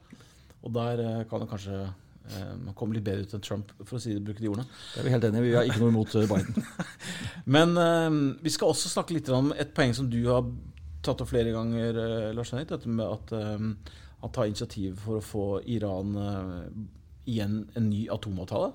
Og 0.61 0.75
der 0.77 1.03
uh, 1.07 1.25
kan 1.31 1.45
det 1.45 1.51
kanskje 1.55 1.83
man 2.31 2.77
komme 2.79 2.95
litt 2.95 3.03
bedre 3.03 3.25
ut 3.27 3.33
enn 3.35 3.43
Trump, 3.43 3.73
for 3.81 3.97
å 3.97 3.99
si 3.99 4.13
det, 4.15 4.21
bruke 4.23 4.39
de 4.39 4.47
ordene. 4.47 4.69
Det 4.93 5.01
er 5.01 5.07
vi 5.09 5.11
helt 5.11 5.25
enige 5.27 5.41
Vi 5.49 5.55
har 5.57 5.65
ikke 5.67 5.81
noe 5.83 5.91
imot 5.91 6.13
Biden. 6.31 6.69
Men 7.57 7.73
vi 8.39 8.53
skal 8.55 8.71
også 8.71 8.93
snakke 8.93 9.17
litt 9.17 9.27
om 9.35 9.49
et 9.51 9.73
poeng 9.75 9.97
som 9.97 10.07
du 10.07 10.21
har 10.29 10.45
tatt 11.03 11.23
opp 11.25 11.31
flere 11.33 11.53
ganger, 11.55 12.01
Lars 12.37 12.53
Henrik. 12.53 12.71
Dette 12.73 12.89
med 12.89 13.07
at 13.07 13.33
han 13.33 14.33
tar 14.35 14.51
initiativ 14.51 15.01
for 15.01 15.21
å 15.21 15.25
få 15.25 15.45
Iran 15.73 16.15
igjen 17.25 17.63
en 17.79 17.89
ny 17.89 18.07
atomavtale? 18.13 18.73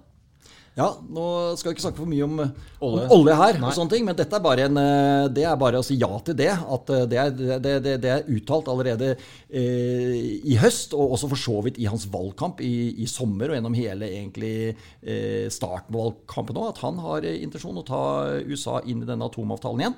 Ja, 0.75 0.89
nå 1.07 1.25
skal 1.55 1.69
vi 1.69 1.77
ikke 1.77 1.85
snakke 1.85 2.01
for 2.01 2.09
mye 2.11 2.25
om 2.25 2.39
Olje. 2.83 3.05
om 3.05 3.11
olje 3.15 3.35
her, 3.39 3.59
Nei. 3.61 3.69
og 3.69 3.75
sånne 3.77 3.93
ting, 3.93 4.03
men 4.03 4.17
dette 4.19 4.35
er 4.35 4.41
bare, 4.43 4.65
en, 4.67 4.75
eh, 4.81 5.27
det 5.31 5.45
er 5.47 5.55
bare 5.55 5.79
å 5.79 5.85
si 5.87 5.95
ja 6.01 6.09
til 6.27 6.35
det. 6.35 6.49
At 6.51 6.89
eh, 6.91 7.05
det 7.07 7.19
er, 7.21 7.29
det, 7.63 7.75
det, 7.85 7.93
det 8.03 8.11
er 8.11 8.27
uttalt 8.35 8.67
allerede 8.67 9.13
eh, 9.15 10.17
i 10.43 10.57
høst, 10.59 10.91
og 10.97 11.15
også 11.15 11.29
for 11.31 11.39
så 11.39 11.61
vidt 11.63 11.79
i 11.79 11.87
hans 11.87 12.03
valgkamp 12.11 12.59
i, 12.59 12.73
i 12.99 13.07
sommer 13.07 13.53
og 13.53 13.55
gjennom 13.55 13.77
hele 13.77 14.09
egentlig 14.17 14.51
eh, 14.75 15.47
starten 15.53 15.95
på 15.95 16.01
valgkampen 16.01 16.59
nå, 16.59 16.65
at 16.73 16.83
han 16.83 16.99
har 17.05 17.23
eh, 17.23 17.39
intensjon 17.45 17.79
å 17.79 17.85
ta 17.87 18.01
USA 18.43 18.81
inn 18.83 19.05
i 19.05 19.07
denne 19.07 19.31
atomavtalen 19.31 19.85
igjen. 19.85 19.97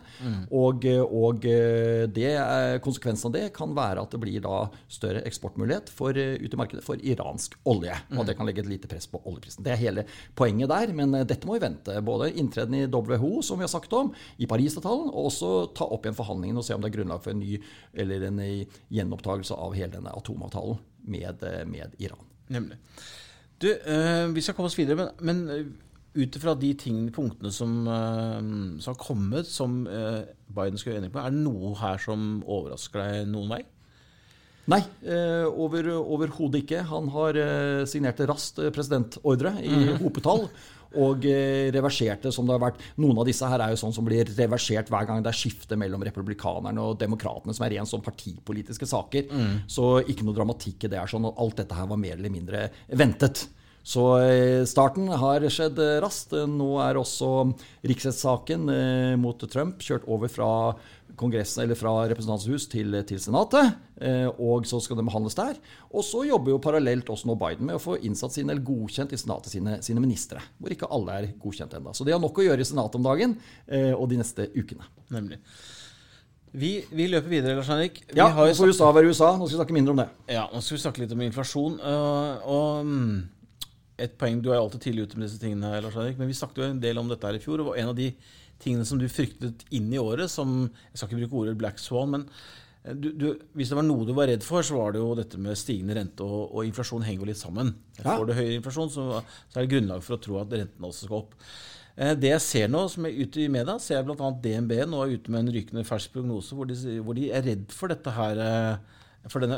Og, 0.53 0.86
eh, 0.86 1.01
og 1.01 1.50
eh, 1.50 2.05
det 2.05 2.29
er, 2.36 2.77
konsekvensen 2.86 3.31
av 3.31 3.38
det 3.39 3.48
kan 3.57 3.74
være 3.74 4.05
at 4.05 4.13
det 4.13 4.22
blir 4.22 4.46
da 4.46 4.62
større 4.93 5.25
eksportmulighet 5.25 5.89
for, 5.89 6.13
eh, 6.22 6.38
ute 6.38 6.53
i 6.53 6.62
markedet 6.62 6.86
for 6.86 7.01
iransk 7.01 7.57
olje. 7.65 7.98
Og 8.13 8.29
det 8.29 8.38
kan 8.38 8.46
legge 8.46 8.62
et 8.62 8.69
lite 8.69 8.93
press 8.93 9.10
på 9.10 9.25
oljeprisen. 9.25 9.65
Det 9.65 9.74
er 9.74 9.81
hele 9.88 10.05
poenget 10.38 10.66
der, 10.69 10.91
men 10.95 11.15
eh, 11.17 11.25
dette 11.27 11.47
må 11.47 11.57
vi 11.57 11.63
vente. 11.63 11.95
Både 12.05 12.29
inntreden 12.33 12.75
i 12.77 12.86
WHO, 12.91 13.41
som 13.45 13.59
vi 13.59 13.65
har 13.65 13.71
sagt 13.71 13.93
om, 13.97 14.12
i 14.38 14.50
Parisavtalen, 14.50 15.09
og 15.12 15.31
også 15.31 15.51
ta 15.77 15.88
opp 15.88 16.05
igjen 16.05 16.17
forhandlingene 16.17 16.62
og 16.62 16.67
se 16.67 16.75
om 16.75 16.83
det 16.83 16.91
er 16.91 16.97
grunnlag 17.00 17.24
for 17.24 17.33
en 17.33 17.41
ny 17.43 17.57
eller 17.97 18.27
en 18.29 18.41
eh, 18.43 18.79
gjenopptakelse 18.93 19.57
av 19.57 19.75
hele 19.77 19.93
denne 19.97 20.13
atomavtalen 20.17 20.79
med, 21.07 21.43
eh, 21.47 21.63
med 21.69 21.97
Iran. 22.03 22.24
Nemlig. 22.53 22.79
Du, 23.57 23.71
øh, 23.74 24.36
vi 24.36 24.43
skal 24.45 24.57
komme 24.57 24.71
oss 24.71 24.77
videre, 24.77 25.09
men, 25.19 25.43
men 25.45 25.74
ut 26.17 26.38
ifra 26.38 26.55
de 26.57 26.71
ting, 26.77 27.07
punktene 27.13 27.51
som, 27.53 27.74
som 27.86 28.93
har 28.93 28.97
kommet, 28.97 29.45
som 29.45 29.83
Biden 29.86 30.79
skal 30.81 30.95
gjøre 30.95 31.03
enig 31.03 31.12
på, 31.13 31.21
er 31.21 31.33
det 31.33 31.43
noe 31.43 31.75
her 31.77 32.01
som 32.01 32.39
overrasker 32.41 33.03
deg 33.03 33.27
noen 33.29 33.51
vei? 33.53 33.59
Nei, 34.67 34.81
eh, 35.07 35.45
over, 35.47 35.88
overhodet 35.95 36.65
ikke. 36.65 36.81
Han 36.89 37.07
har 37.13 37.38
eh, 37.39 37.83
signert 37.88 38.19
raskt 38.27 38.59
eh, 38.59 38.74
presidentordre 38.75 39.53
i 39.63 39.93
hopetall. 40.01 40.47
Og 40.97 41.25
eh, 41.27 41.67
reverserte 41.75 42.31
som 42.31 42.47
det 42.47 42.55
har 42.55 42.62
vært 42.63 42.83
Noen 43.00 43.19
av 43.19 43.27
disse 43.27 43.47
her 43.47 43.62
er 43.63 43.74
jo 43.74 43.79
sånn 43.79 43.95
som 43.95 44.05
blir 44.07 44.27
reversert 44.38 44.88
hver 44.91 45.07
gang 45.07 45.24
det 45.24 45.31
er 45.33 45.39
skifte 45.39 45.79
mellom 45.79 46.03
republikanerne 46.07 46.83
og 46.83 47.00
demokratene, 47.00 47.55
som 47.55 47.67
er 47.67 47.75
rent 47.77 47.91
sånn 47.91 48.03
partipolitiske 48.03 48.88
saker. 48.88 49.31
Så 49.71 49.97
ikke 50.07 50.27
noe 50.27 50.36
dramatikk 50.36 50.88
i 50.88 50.91
det. 50.91 51.00
er 51.00 51.12
sånn, 51.12 51.27
Alt 51.31 51.62
dette 51.62 51.75
her 51.77 51.88
var 51.91 52.00
mer 52.01 52.15
eller 52.19 52.33
mindre 52.33 52.67
ventet. 52.88 53.47
Så 53.88 54.03
eh, 54.20 54.65
starten 54.67 55.08
har 55.15 55.46
skjedd 55.48 55.77
eh, 55.79 55.98
raskt. 56.03 56.34
Nå 56.51 56.74
er 56.84 57.00
også 57.00 57.29
riksrettssaken 57.88 58.67
eh, 58.74 59.13
mot 59.22 59.39
Trump 59.48 59.79
kjørt 59.84 60.08
over 60.12 60.32
fra 60.32 60.50
Kongressen, 61.17 61.63
eller 61.63 61.77
fra 61.79 61.94
Representantenes 62.12 62.67
til, 62.70 62.94
til 63.08 63.22
Senatet. 63.24 63.77
eh, 64.03 64.27
Og 64.44 64.67
så 64.70 64.82
skal 64.84 65.00
det 65.00 65.06
behandles 65.08 65.38
der. 65.39 65.56
Og 65.89 66.03
så 66.06 66.25
jobber 66.27 66.51
jo 66.51 66.60
parallelt 66.62 67.08
også 67.10 67.29
nå 67.32 67.38
Biden 67.39 67.70
med 67.72 67.79
å 67.79 67.82
få 67.82 67.96
innsatt 68.06 68.36
sine, 68.36 68.51
eller 68.53 68.67
godkjent 68.67 69.15
i 69.15 69.22
Senatet 69.22 69.56
sine, 69.56 69.77
sine 69.86 70.03
ministre. 70.03 70.44
Hvor 70.60 70.75
ikke 70.75 70.91
alle 70.94 71.15
er 71.22 71.29
godkjent 71.41 71.74
ennå. 71.79 71.96
Så 71.98 72.06
de 72.06 72.13
har 72.13 72.22
nok 72.22 72.38
å 72.44 72.46
gjøre 72.46 72.62
i 72.62 72.67
Senatet 72.67 73.00
om 73.00 73.08
dagen 73.08 73.38
eh, 73.65 73.94
og 73.96 74.12
de 74.12 74.20
neste 74.20 74.50
ukene. 74.53 74.86
Nemlig. 75.15 75.39
Vi, 76.58 76.74
vi 76.91 77.08
løper 77.12 77.32
videre, 77.32 77.56
Lars 77.58 77.72
Henrik. 77.72 78.03
Vi 78.12 78.20
Ja, 78.20 78.27
nå 78.36 78.51
får 78.58 78.75
USA 78.75 78.91
være 78.96 79.10
USA. 79.10 79.32
Nå 79.39 79.48
skal 79.48 79.56
vi 79.56 79.63
snakke 79.63 79.79
mindre 79.79 79.96
om 79.96 80.03
det. 80.03 80.08
Ja, 80.36 80.46
nå 80.51 80.60
skal 80.63 80.77
vi 80.77 80.84
snakke 80.84 81.03
litt 81.06 81.15
om 81.15 81.24
inflasjon. 81.25 81.79
øh, 81.79 82.46
og 82.51 82.86
mm, 82.88 83.17
et 83.97 84.13
poeng 84.19 84.41
Du 84.43 84.51
er 84.51 84.59
alltid 84.59 84.83
tidlig 84.87 85.07
ute 85.07 85.17
med 85.17 85.27
disse 85.27 85.39
tingene, 85.41 85.71
Lars 85.81 85.95
Erik, 85.97 86.19
men 86.19 86.29
vi 86.29 86.37
snakket 86.37 86.61
jo 86.61 86.67
en 86.69 86.81
del 86.83 86.99
om 87.01 87.09
dette 87.09 87.25
her 87.25 87.37
i 87.37 87.41
fjor. 87.43 87.63
og 87.65 87.77
En 87.79 87.89
av 87.93 87.97
de 87.97 88.11
tingene 88.61 88.85
som 88.85 88.99
du 89.01 89.07
fryktet 89.09 89.65
inn 89.73 89.91
i 89.93 89.99
året, 90.01 90.29
som 90.33 90.63
Jeg 90.69 90.97
skal 91.01 91.09
ikke 91.09 91.23
bruke 91.25 91.41
ordet 91.43 91.57
black 91.59 91.81
swan, 91.81 92.13
men 92.13 92.27
eh, 92.83 92.93
du, 92.93 93.11
du, 93.13 93.27
hvis 93.57 93.69
det 93.73 93.79
var 93.79 93.87
noe 93.87 94.05
du 94.07 94.13
var 94.17 94.29
redd 94.31 94.45
for, 94.45 94.65
så 94.65 94.77
var 94.79 94.93
det 94.93 95.01
jo 95.01 95.15
dette 95.17 95.41
med 95.41 95.57
stigende 95.57 95.97
rente 95.97 96.25
og, 96.25 96.51
og 96.53 96.67
inflasjon 96.69 97.05
henger 97.05 97.25
jo 97.25 97.31
litt 97.31 97.41
sammen. 97.41 97.73
Ja. 97.99 98.13
Får 98.13 98.29
du 98.29 98.35
høyere 98.37 98.59
inflasjon, 98.59 98.93
så, 98.93 99.07
så 99.49 99.57
er 99.59 99.65
det 99.65 99.73
grunnlag 99.75 100.05
for 100.05 100.17
å 100.17 100.21
tro 100.27 100.39
at 100.41 100.53
rentene 100.53 100.91
også 100.91 101.09
skal 101.09 101.23
opp. 101.23 101.33
Eh, 101.97 102.13
Det 102.17 102.29
jeg 102.35 102.45
ser 102.45 102.69
nå, 102.69 102.83
som 102.93 103.09
er 103.09 103.17
ute 103.17 103.41
i 103.41 103.49
media, 103.49 103.79
ser 103.81 103.97
jeg 103.99 104.09
bl.a. 104.09 104.29
DNB 104.45 104.77
nå 104.93 105.01
er 105.03 105.17
ute 105.17 105.33
med 105.33 105.45
en 105.45 105.53
rykende 105.57 105.85
fersk 105.89 106.13
prognose 106.13 106.53
hvor 106.57 106.69
de, 106.69 106.77
hvor 107.01 107.17
de 107.17 107.31
er 107.33 107.45
redd 107.49 107.73
for 107.73 107.89
dette 107.93 108.13
her 108.13 108.43
eh, 108.45 108.93
for 109.27 109.43
denne, 109.43 109.57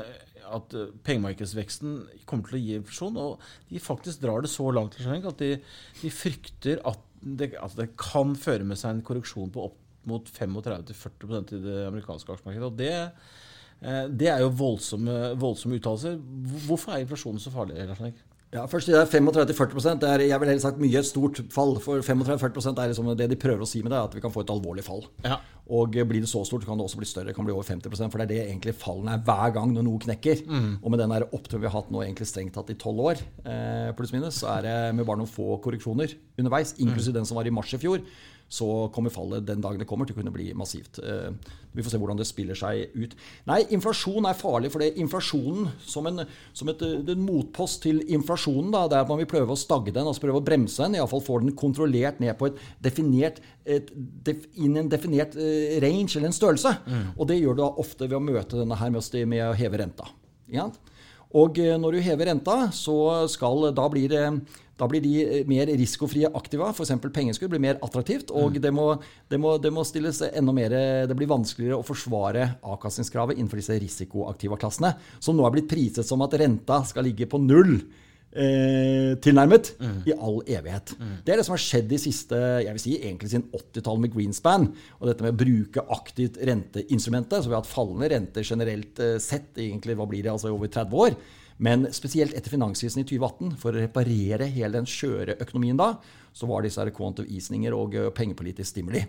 at 0.56 0.74
eh, 0.77 0.89
pengemarkedsveksten 1.08 1.98
kommer 2.29 2.50
til 2.50 2.58
å 2.60 2.63
gi 2.63 2.77
inflasjon. 2.79 3.20
Og 3.22 3.44
de 3.70 3.82
faktisk 3.84 4.22
drar 4.24 4.41
det 4.46 4.51
så 4.53 4.70
langt 4.75 4.98
at 5.00 5.38
de, 5.44 5.51
de 6.01 6.12
frykter 6.13 6.82
at 6.89 7.00
det, 7.22 7.51
at 7.60 7.75
det 7.75 7.89
kan 8.00 8.32
føre 8.39 8.63
med 8.63 8.79
seg 8.79 8.94
en 8.96 9.01
korreksjon 9.06 9.50
på 9.51 9.65
opp 9.70 9.77
mot 10.10 10.25
35-40% 10.32 11.53
i 11.58 11.62
det 11.65 11.77
amerikanske 11.89 12.32
aksjemarkedet. 12.32 12.70
Og 12.70 12.77
det, 12.79 12.94
eh, 13.84 14.06
det 14.08 14.29
er 14.32 14.46
jo 14.46 14.53
voldsomme, 14.62 15.18
voldsomme 15.41 15.79
uttalelser. 15.82 16.15
Hvor- 16.22 16.65
Hvorfor 16.70 16.96
er 16.96 17.03
inflasjonen 17.03 17.44
så 17.44 17.51
farlig? 17.53 17.75
Lars 17.88 18.00
Henrik? 18.00 18.22
Ja, 18.50 18.63
først 18.65 18.89
det 18.89 18.96
er 18.98 19.06
35-40 19.06 20.00
det 20.01 20.08
er 20.10 20.22
jeg 20.25 20.41
vil 20.41 20.50
heller 20.50 20.63
sagt 20.63 20.79
mye 20.82 20.98
et 20.98 21.06
stort 21.06 21.38
fall. 21.53 21.75
For 21.84 22.01
35-40% 22.01 22.79
er 22.82 22.89
liksom 22.89 23.12
det 23.20 23.27
de 23.29 23.38
prøver 23.38 23.62
å 23.62 23.68
si 23.70 23.84
med 23.86 23.94
det, 23.94 24.00
at 24.01 24.15
vi 24.18 24.24
kan 24.24 24.34
få 24.34 24.41
et 24.41 24.50
alvorlig 24.50 24.82
fall. 24.88 25.03
Ja. 25.22 25.38
Og 25.70 25.94
blir 25.94 26.24
det 26.24 26.32
så 26.32 26.41
stort, 26.48 26.65
kan 26.65 26.79
det 26.79 26.88
også 26.88 26.98
bli 26.98 27.06
større. 27.06 27.29
Det 27.29 27.36
kan 27.38 27.46
bli 27.46 27.53
over 27.53 27.68
50% 27.68 28.10
For 28.10 28.18
det 28.18 28.25
er 28.25 28.32
det 28.32 28.39
egentlig 28.48 28.74
fallene 28.82 29.20
er 29.20 29.22
hver 29.27 29.53
gang 29.53 29.75
når 29.75 29.86
noe 29.86 30.01
knekker. 30.01 30.41
Og 30.82 30.89
med 30.89 31.03
den 31.03 31.13
oppturen 31.27 31.62
vi 31.62 31.70
har 31.70 31.77
hatt 31.77 31.94
nå 31.94 32.01
egentlig 32.01 32.25
strengt 32.32 32.58
tatt 32.58 32.74
i 32.74 32.77
tolv 32.82 33.06
år, 33.12 33.22
eh, 33.46 33.94
pluss 33.94 34.15
minus, 34.15 34.41
så 34.41 34.50
er 34.58 34.65
det 34.65 34.75
med 34.98 35.06
bare 35.06 35.22
noen 35.22 35.29
få 35.29 35.62
korreksjoner 35.62 36.18
underveis, 36.41 36.74
inklusiv 36.82 37.13
den 37.13 37.29
som 37.29 37.38
var 37.38 37.46
i 37.46 37.53
mars 37.53 37.74
i 37.77 37.77
fjor, 37.77 38.01
så 38.50 38.89
kommer 38.94 39.13
fallet 39.13 39.46
den 39.46 39.62
dagen 39.62 39.77
det 39.77 39.86
kommer 39.88 40.10
til 40.10 40.15
å 40.15 40.20
kunne 40.20 40.34
bli 40.34 40.48
massivt. 40.58 40.98
Eh, 41.03 41.29
vi 41.72 41.84
får 41.86 41.94
se 41.94 42.00
hvordan 42.01 42.18
det 42.18 42.25
spiller 42.25 42.58
seg 42.58 42.96
ut. 42.98 43.13
Nei, 43.46 43.60
inflasjon 43.75 44.25
er 44.25 44.38
farlig, 44.38 44.72
for 44.74 44.82
det 44.82 44.89
er 44.89 45.03
inflasjonen 45.03 45.70
som 45.86 46.10
en, 46.10 46.24
som 46.58 46.72
et, 46.74 46.82
eh, 46.82 47.03
en 47.13 47.22
motpost 47.22 47.84
til 47.86 48.01
inflasjonen, 48.10 48.72
da, 48.74 48.88
det 48.89 48.98
er 48.98 49.06
at 49.06 49.12
man 49.12 49.22
vil 49.22 49.29
prøve 49.29 49.53
å 49.53 49.60
stagge 49.60 49.94
den, 49.94 50.10
altså 50.10 50.25
prøve 50.25 50.41
å 50.41 50.48
bremse 50.48 50.82
den, 50.82 50.98
iallfall 50.98 51.22
få 51.25 51.39
den 51.44 51.53
kontrollert 51.53 52.18
ned 52.24 52.34
på 52.39 52.50
et 52.50 52.58
definert, 52.82 53.38
et, 53.70 53.94
inn 54.58 54.82
en 54.82 54.89
definert 54.89 55.38
eh, 55.38 55.77
range 55.84 56.18
eller 56.18 56.32
en 56.32 56.39
størrelse. 56.39 56.74
Og 57.20 57.27
det 57.29 57.38
gjør 57.38 57.60
du 57.60 57.68
ofte 57.70 58.08
ved 58.08 58.18
å 58.18 58.24
møte 58.24 58.58
denne 58.58 58.77
her 58.79 58.89
med 58.89 59.06
med 59.29 59.46
å 59.46 59.58
heve 59.58 59.77
renta. 59.77 60.10
Ja? 60.50 60.72
Og 61.38 61.58
når 61.58 61.94
du 61.94 62.00
hever 62.01 62.25
renta, 62.25 62.72
så 62.74 63.27
skal 63.29 63.70
da 63.77 63.86
blir 63.91 64.10
det 64.10 64.24
da 64.80 64.88
blir 64.90 65.04
de 65.04 65.14
eh, 65.24 65.46
mer 65.50 65.70
risikofrie 65.70 66.32
aktiva, 66.40 66.72
f.eks. 66.74 66.96
pengeskudd, 67.14 67.52
blir 67.54 67.64
mer 67.64 67.80
attraktivt. 67.86 68.34
Og 68.36 68.60
det, 68.62 68.74
må, 68.76 68.92
det, 69.32 69.40
må, 69.42 69.56
det 69.62 69.74
må 69.76 69.86
stilles 69.88 70.22
enda 70.30 70.56
mer 70.56 70.76
Det 71.10 71.18
blir 71.18 71.30
vanskeligere 71.30 71.80
å 71.80 71.86
forsvare 71.86 72.54
avkastningskravet 72.64 73.38
innenfor 73.40 73.62
disse 73.62 73.80
risikoaktiva 73.80 74.60
klassene, 74.60 74.96
som 75.20 75.38
nå 75.38 75.48
er 75.48 75.58
blitt 75.58 75.72
priset 75.72 76.08
som 76.08 76.24
at 76.26 76.38
renta 76.40 76.84
skal 76.88 77.08
ligge 77.10 77.30
på 77.30 77.42
null. 77.44 77.80
Eh, 78.30 79.16
tilnærmet 79.26 79.72
i 80.06 80.14
all 80.14 80.44
evighet. 80.46 80.92
Det 81.26 81.34
er 81.34 81.40
det 81.40 81.46
som 81.48 81.56
har 81.56 81.64
skjedd 81.64 81.88
de 81.90 81.98
siste 81.98 82.38
jeg 82.62 82.76
vil 82.76 82.84
si 82.84 82.94
egentlig 83.00 83.32
siden 83.32 83.48
80-tallet 83.50 84.04
med 84.04 84.14
Greenspan. 84.14 84.68
Og 85.00 85.10
dette 85.10 85.26
med 85.26 85.34
å 85.34 85.40
bruke 85.40 85.86
aktivt 85.96 86.38
renteinstrumentet. 86.38 87.42
Så 87.42 87.50
vi 87.50 87.58
har 87.58 87.64
hatt 87.64 87.72
fallende 87.72 88.12
renter 88.14 88.46
generelt 88.46 89.02
eh, 89.02 89.18
sett 89.24 89.58
egentlig, 89.58 89.98
hva 89.98 90.06
blir 90.10 90.28
det, 90.28 90.34
altså 90.36 90.54
over 90.54 90.70
30 90.70 91.06
år. 91.08 91.18
Men 91.60 91.89
spesielt 91.92 92.34
etter 92.38 92.54
finanskrisen 92.54 93.01
i 93.04 93.08
2018, 93.08 93.58
for 93.60 93.75
å 93.75 93.82
reparere 93.84 94.48
hele 94.48 94.80
den 94.80 94.88
skjøre 94.88 95.36
økonomien 95.44 95.80
da, 95.80 95.92
så 96.32 96.48
var 96.48 96.63
disse 96.63 96.80
her 96.80 96.92
quantum 96.96 97.28
easinger 97.28 97.75
og 97.75 97.98
eh, 98.00 98.12
pengepolitisk 98.16 98.72
stimuli. 98.72 99.01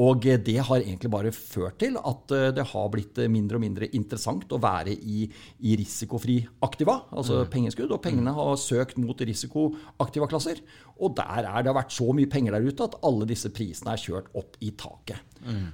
Og 0.00 0.24
eh, 0.26 0.38
det 0.40 0.56
har 0.64 0.80
egentlig 0.80 1.10
bare 1.12 1.32
ført 1.36 1.76
til 1.82 1.98
at 2.00 2.32
eh, 2.32 2.48
det 2.56 2.64
har 2.70 2.92
blitt 2.92 3.18
eh, 3.20 3.30
mindre 3.32 3.58
og 3.58 3.64
mindre 3.64 3.90
interessant 3.92 4.52
å 4.52 4.60
være 4.62 4.94
i, 4.94 5.26
i 5.68 5.76
risikofri 5.76 6.38
aktiva, 6.64 7.02
altså 7.12 7.42
pengeskudd. 7.52 7.92
Og 7.92 8.00
pengene 8.04 8.32
har 8.36 8.54
søkt 8.60 9.00
mot 9.02 9.20
risikoaktiva 9.20 10.30
klasser. 10.30 10.62
Og 11.02 11.16
der 11.18 11.44
er 11.48 11.60
det 11.60 11.72
har 11.72 11.80
vært 11.82 11.94
så 11.94 12.08
mye 12.16 12.30
penger 12.30 12.56
der 12.56 12.64
ute 12.64 12.88
at 12.88 12.98
alle 13.04 13.28
disse 13.28 13.52
prisene 13.52 13.92
er 13.92 14.00
kjørt 14.00 14.32
opp 14.38 14.56
i 14.64 14.72
taket. 14.78 15.28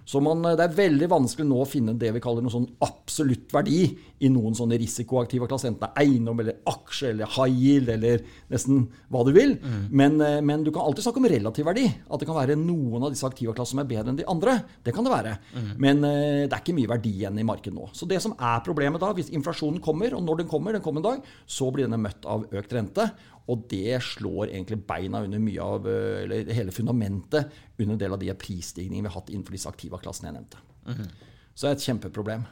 Så 0.08 0.20
man, 0.25 0.40
det 0.56 0.64
er 0.64 0.76
veldig 0.78 1.10
vanskelig 1.12 1.44
nå 1.44 1.58
å 1.60 1.68
finne 1.68 1.92
det 2.00 2.08
vi 2.14 2.22
kaller 2.25 2.40
noen 2.40 2.54
sånn 2.54 2.70
absolutt 2.84 3.52
verdi 3.52 3.82
i 4.25 4.30
noen 4.32 4.56
sånne 4.56 4.78
risikoaktive 4.80 5.46
klasser, 5.50 5.70
enten 5.70 5.84
det 5.84 5.90
er 5.90 6.06
eiendom 6.06 6.40
eller 6.40 6.62
aksje 6.72 7.10
eller 7.12 7.28
high 7.34 7.52
yield 7.52 7.92
eller 7.92 8.22
nesten 8.48 8.87
hva 9.12 9.26
du 9.28 9.32
vil. 9.37 9.58
Men, 9.90 10.16
eh, 10.25 10.40
men 10.40 10.64
du 10.64 10.72
kan 10.72 10.87
alltid 10.88 11.04
snakke 11.04 11.20
om 11.20 11.28
relativ 11.28 11.68
verdi. 11.68 11.84
At 12.08 12.22
det 12.22 12.30
kan 12.30 12.38
være 12.38 12.56
noen 12.56 13.04
av 13.04 13.12
disse 13.12 13.28
aktiva 13.28 13.52
klassene 13.52 13.76
som 13.76 13.84
er 13.84 13.90
bedre 13.90 14.07
enn 14.10 14.18
de 14.18 14.26
andre. 14.28 14.56
Det 14.84 14.94
kan 14.96 15.06
det 15.06 15.12
være. 15.12 15.34
Men 15.80 16.02
eh, 16.06 16.44
det 16.46 16.52
er 16.52 16.62
ikke 16.62 16.76
mye 16.76 16.90
verdi 16.90 17.14
igjen 17.20 17.40
i 17.40 17.46
markedet 17.46 17.76
nå. 17.76 17.88
Så 17.96 18.08
det 18.10 18.20
som 18.24 18.34
er 18.34 18.62
problemet 18.66 19.02
da, 19.02 19.12
hvis 19.16 19.32
inflasjonen 19.34 19.82
kommer, 19.84 20.16
og 20.16 20.24
når 20.26 20.42
den 20.42 20.50
kommer, 20.50 20.76
den 20.76 20.84
kommer 20.84 21.02
en 21.02 21.08
dag, 21.08 21.32
så 21.46 21.70
blir 21.74 21.88
denne 21.88 22.00
møtt 22.02 22.28
av 22.28 22.46
økt 22.48 22.76
rente. 22.76 23.08
Og 23.48 23.64
det 23.70 23.96
slår 24.04 24.50
egentlig 24.50 24.82
beina 24.88 25.22
under 25.24 25.40
mye 25.40 25.64
av, 25.64 25.88
eh, 25.88 26.22
eller 26.26 26.52
hele 26.56 26.74
fundamentet 26.74 27.52
under 27.78 27.94
en 27.94 28.04
del 28.04 28.16
av 28.16 28.22
de 28.22 28.34
prisstigningene 28.36 29.08
vi 29.08 29.12
har 29.12 29.20
hatt 29.20 29.32
innenfor 29.32 29.56
disse 29.56 29.70
aktiva 29.70 30.00
klassene 30.02 30.32
jeg 30.32 30.40
nevnte. 30.40 30.64
Så 31.54 31.66
det 31.66 31.70
er 31.70 31.76
et 31.78 31.88
kjempeproblem. 31.88 32.44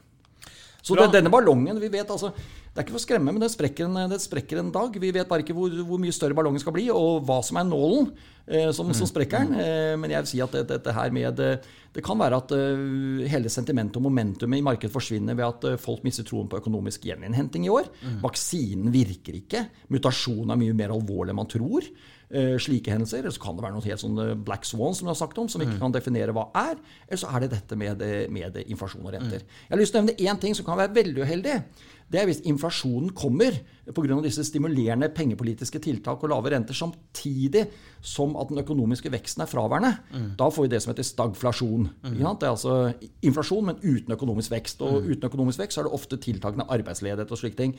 Så 0.86 0.94
det, 0.94 1.08
denne 1.16 1.32
ballongen, 1.32 1.80
vi 1.82 1.88
vet 1.90 2.10
altså 2.14 2.30
Det 2.36 2.78
er 2.78 2.84
ikke 2.84 2.94
for 2.94 3.00
å 3.00 3.06
skremme, 3.06 3.32
men 3.34 3.42
den 3.42 3.50
sprekker 3.50 3.88
sprekker 4.22 4.60
en 4.60 4.70
dag. 4.70 4.94
Vi 5.02 5.10
vet 5.14 5.28
bare 5.28 5.42
ikke 5.42 5.56
hvor, 5.56 5.72
hvor 5.88 5.98
mye 5.98 6.14
større 6.14 6.36
ballongen 6.36 6.62
skal 6.62 6.74
bli, 6.76 6.86
og 6.92 7.24
hva 7.26 7.40
som 7.42 7.58
er 7.58 7.66
nålen 7.66 8.10
eh, 8.46 8.68
som, 8.76 8.92
som 8.94 9.08
sprekker 9.08 9.42
den. 9.42 9.56
Eh, 9.64 9.94
men 9.98 10.12
jeg 10.12 10.22
vil 10.22 10.30
si 10.30 10.42
at 10.44 10.54
det, 10.54 10.66
dette 10.70 10.94
her 10.94 11.14
med 11.14 11.40
eh, 11.42 11.66
Det 11.96 12.04
kan 12.04 12.20
være 12.20 12.36
at 12.36 12.52
uh, 12.52 13.22
hele 13.32 13.48
sentimentet 13.48 13.96
og 13.96 14.04
momentumet 14.04 14.60
i 14.60 14.64
markedet 14.66 14.92
forsvinner 14.92 15.34
ved 15.38 15.46
at 15.46 15.64
uh, 15.64 15.78
folk 15.80 16.04
mister 16.04 16.26
troen 16.28 16.50
på 16.52 16.60
økonomisk 16.60 17.06
gjeninnhenting 17.08 17.64
i 17.64 17.72
år. 17.72 17.88
Vaksinen 18.20 18.92
virker 18.92 19.40
ikke. 19.40 19.64
Mutasjonen 19.96 20.52
er 20.52 20.60
mye 20.60 20.76
mer 20.76 20.92
alvorlig 20.92 21.32
enn 21.32 21.40
man 21.40 21.48
tror. 21.48 21.88
Eh, 22.30 22.54
slike 22.62 22.92
hendelser. 22.92 23.24
Eller 23.24 23.34
så 23.34 23.42
kan 23.42 23.58
det 23.58 23.66
være 23.66 23.76
noe 23.76 23.86
helt 23.86 24.02
sånn 24.02 24.22
eh, 24.22 24.36
black 24.48 24.68
swan 24.68 24.96
som 24.96 25.08
vi 25.08 25.12
har 25.12 25.18
sagt 25.18 25.40
om, 25.42 25.50
som 25.50 25.62
vi 25.62 25.68
ikke 25.68 25.82
kan 25.82 25.94
definere 25.94 26.36
hva 26.36 26.48
er. 26.56 26.78
Eller 27.08 27.22
så 27.22 27.32
er 27.32 27.44
det 27.44 27.52
dette 27.56 27.78
med, 27.80 28.06
med 28.32 28.62
inflasjon 28.66 29.04
og 29.06 29.14
renter. 29.16 29.44
Jeg 29.44 29.74
har 29.74 29.82
lyst 29.82 29.96
til 29.96 30.02
å 30.02 30.06
nevne 30.06 30.30
én 30.30 30.42
ting 30.42 30.56
som 30.56 30.68
kan 30.68 30.80
være 30.80 30.96
veldig 30.96 31.26
uheldig 31.26 31.60
det 32.06 32.20
er 32.20 32.28
hvis 32.28 32.44
inflasjonen 32.46 33.10
kommer 33.18 33.56
pga. 33.94 34.20
disse 34.22 34.44
stimulerende 34.46 35.08
pengepolitiske 35.14 35.80
tiltak 35.82 36.22
og 36.22 36.30
lave 36.30 36.52
renter, 36.54 36.74
samtidig 36.74 37.66
som 38.00 38.36
at 38.36 38.48
den 38.48 38.62
økonomiske 38.62 39.10
veksten 39.10 39.42
er 39.42 39.50
fraværende. 39.50 39.92
Mm. 40.14 40.30
Da 40.38 40.48
får 40.48 40.62
vi 40.62 40.68
det 40.68 40.82
som 40.82 40.92
heter 40.92 41.02
stagflasjon. 41.02 41.88
Mm. 42.04 42.14
Det 42.14 42.46
er 42.46 42.50
altså 42.50 42.92
inflasjon, 43.22 43.66
men 43.66 43.82
uten 43.82 44.14
økonomisk 44.14 44.50
vekst. 44.54 44.82
Og 44.82 45.02
mm. 45.02 45.10
uten 45.10 45.24
økonomisk 45.30 45.58
vekst 45.58 45.74
så 45.74 45.82
er 45.82 45.88
det 45.88 45.98
ofte 45.98 46.16
tiltakende 46.16 46.68
arbeidsledighet 46.70 47.30
og 47.30 47.38
slike 47.38 47.58
ting. 47.58 47.74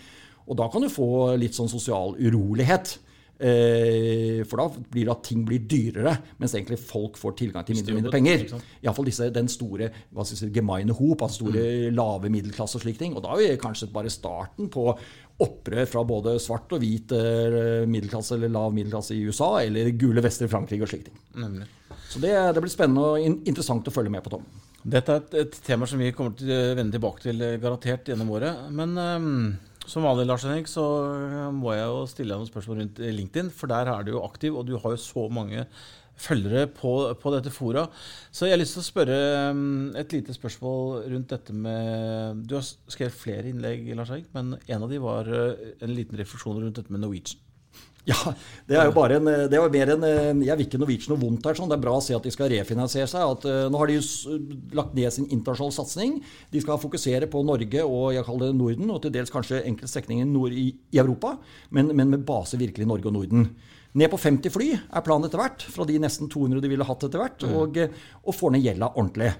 Og 0.47 0.57
da 0.59 0.67
kan 0.71 0.83
du 0.83 0.91
få 0.91 1.35
litt 1.39 1.55
sånn 1.55 1.71
sosial 1.71 2.17
urolighet. 2.19 2.97
Eh, 3.37 4.41
for 4.49 4.57
da 4.57 4.65
blir 4.89 5.05
det 5.05 5.13
at 5.13 5.21
ting 5.27 5.43
blir 5.45 5.61
dyrere, 5.69 6.15
mens 6.41 6.55
egentlig 6.57 6.79
folk 6.81 7.19
får 7.21 7.35
tilgang 7.37 7.67
til 7.67 7.77
mindre 7.77 7.93
og 7.93 7.99
mindre 7.99 8.13
penger. 8.15 8.45
Iallfall 8.81 9.11
den 9.35 9.51
store 9.51 9.91
hva 10.09 10.25
skal 10.25 10.39
si, 10.39 10.49
gemeine 10.55 10.95
hop, 10.97 11.21
altså 11.21 11.43
store 11.43 11.61
mm. 11.61 11.97
lave 11.97 12.31
middelklasse 12.33 12.79
og 12.79 12.85
slike 12.85 13.03
ting. 13.03 13.15
Og 13.15 13.25
da 13.25 13.35
er 13.35 13.43
vi 13.43 13.61
kanskje 13.61 13.91
bare 13.93 14.13
starten 14.13 14.71
på 14.73 14.89
opprør 15.45 15.85
fra 15.85 16.01
både 16.07 16.39
svart 16.41 16.73
og 16.73 16.81
hvit 16.81 17.13
eh, 17.13 17.85
middelklasse 17.85 18.39
eller 18.39 18.49
lav 18.55 18.73
middelklasse 18.73 19.13
i 19.13 19.27
USA, 19.27 19.51
eller 19.61 19.91
gule 19.93 20.23
vester 20.25 20.49
i 20.49 20.51
Frankrike 20.51 20.87
og 20.87 20.89
slike 20.89 21.11
ting. 21.11 21.21
Nemlig. 21.37 21.69
Så 22.07 22.23
det, 22.23 22.33
det, 22.55 22.63
blir 22.63 22.73
spennende 22.73 23.05
og 23.05 23.45
interessant 23.45 23.85
å 23.85 23.93
følge 23.93 24.13
med 24.13 24.25
på, 24.25 24.33
Tom. 24.33 24.49
Dette 24.87 25.13
er 25.13 25.21
et, 25.21 25.33
et 25.43 25.57
tema 25.67 25.85
som 25.85 25.99
vi 26.01 26.13
kommer 26.15 26.33
til 26.39 26.49
å 26.55 26.75
vende 26.79 26.95
tilbake 26.95 27.27
til 27.29 27.43
eh, 27.43 27.57
garantert 27.61 28.09
gjennom 28.09 28.33
året. 28.33 28.65
Men 28.73 28.97
um 28.97 29.41
som 29.87 30.05
vanlig 30.05 30.27
Lars 30.27 30.43
Henrik, 30.45 30.67
så 30.69 30.83
må 31.55 31.71
jeg 31.75 31.87
jo 31.87 32.01
stille 32.11 32.33
deg 32.33 32.41
noen 32.41 32.49
spørsmål 32.49 32.81
rundt 32.83 32.99
LinkedIn. 32.99 33.53
For 33.55 33.71
der 33.71 33.89
er 33.91 34.03
du 34.03 34.13
jo 34.15 34.25
aktiv, 34.27 34.57
og 34.57 34.67
du 34.67 34.75
har 34.77 34.93
jo 34.95 34.99
så 35.01 35.27
mange 35.31 35.65
følgere 36.17 36.65
på, 36.73 36.93
på 37.21 37.33
dette 37.35 37.53
fora. 37.53 37.85
Så 38.33 38.47
jeg 38.47 38.55
har 38.55 38.61
lyst 38.61 38.77
til 38.77 38.83
å 38.83 38.87
spørre 38.87 39.17
um, 39.53 39.95
et 39.97 40.13
lite 40.15 40.35
spørsmål 40.35 41.03
rundt 41.13 41.33
dette 41.33 41.55
med 41.55 42.45
Du 42.49 42.57
har 42.57 42.65
skrevet 42.65 43.17
flere 43.17 43.51
innlegg, 43.51 43.91
Lars 43.95 44.11
Henrik, 44.13 44.31
men 44.35 44.55
en 44.57 44.87
av 44.87 44.91
de 44.91 45.01
var 45.03 45.29
uh, 45.29 45.67
en 45.77 45.93
liten 45.93 46.17
refleksjon 46.19 46.57
rundt 46.63 46.81
dette 46.81 46.93
med 46.93 47.05
Norwegian. 47.05 47.43
Ja, 48.07 48.15
det 48.69 48.77
er 48.79 48.87
jo 48.87 48.93
bare 48.95 49.17
en, 49.19 49.27
det 49.51 49.59
var 49.59 49.71
mer 49.73 49.89
en 49.91 50.03
Jeg 50.45 50.55
vil 50.55 50.67
ikke 50.67 50.79
Norwegian 50.79 51.11
noe 51.11 51.19
vondt 51.25 51.47
her. 51.49 51.57
sånn. 51.59 51.67
Det 51.67 51.75
er 51.75 51.83
bra 51.83 51.97
å 51.97 52.03
se 52.03 52.15
at 52.15 52.23
de 52.23 52.31
skal 52.31 52.51
refinansiere 52.53 53.09
seg. 53.11 53.23
at 53.35 53.47
uh, 53.47 53.67
Nå 53.71 53.81
har 53.81 53.91
de 53.91 53.97
jo 53.97 54.37
lagt 54.77 54.95
ned 54.95 55.11
sin 55.11 55.27
internasjonale 55.27 55.75
satsing. 55.75 56.19
De 56.53 56.61
skal 56.63 56.79
fokusere 56.79 57.27
på 57.31 57.43
Norge 57.47 57.83
og 57.83 58.13
jeg 58.15 58.27
kaller 58.27 58.51
det 58.51 58.59
Norden, 58.61 58.93
og 58.93 59.01
til 59.03 59.11
dels 59.17 59.33
kanskje 59.33 59.63
enkelte 59.63 59.91
strekninger 59.91 60.29
nord 60.29 60.55
i, 60.55 60.69
i 60.95 61.01
Europa, 61.01 61.35
men, 61.75 61.91
men, 61.91 62.13
med 62.13 62.23
base 62.27 62.59
virkelig 62.59 62.87
i 62.87 62.89
Norge 62.93 63.11
og 63.11 63.17
Norden. 63.17 63.49
Ned 63.97 64.11
på 64.13 64.19
50 64.21 64.53
fly 64.53 64.69
er 64.77 65.03
planen 65.03 65.27
etter 65.27 65.41
hvert, 65.41 65.67
fra 65.73 65.87
de 65.87 65.99
nesten 65.99 66.31
200 66.31 66.63
de 66.63 66.71
ville 66.71 66.87
hatt 66.87 67.03
etter 67.07 67.21
hvert, 67.23 67.43
mm. 67.43 67.59
og, 67.59 67.79
og 68.23 68.35
får 68.35 68.55
ned 68.55 68.67
gjelda 68.67 68.91
ordentlig. 68.93 69.33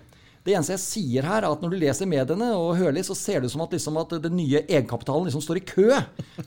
Det 0.47 0.53
eneste 0.55 0.77
jeg 0.77 0.83
sier 0.83 1.25
her, 1.27 1.43
er 1.43 1.51
at 1.51 1.63
når 1.63 1.73
du 1.73 1.81
leser 1.81 2.07
mediene 2.07 2.53
og 2.55 2.77
hører 2.79 2.95
litt, 2.95 3.07
så 3.07 3.15
ser 3.19 3.41
det 3.43 3.49
ut 3.49 3.53
som 3.57 3.65
at, 3.65 3.73
liksom 3.75 3.99
at 3.99 4.15
den 4.23 4.37
nye 4.39 4.61
egenkapitalen 4.63 5.27
liksom 5.27 5.43
står 5.43 5.59
i 5.59 5.65
kø 5.67 5.89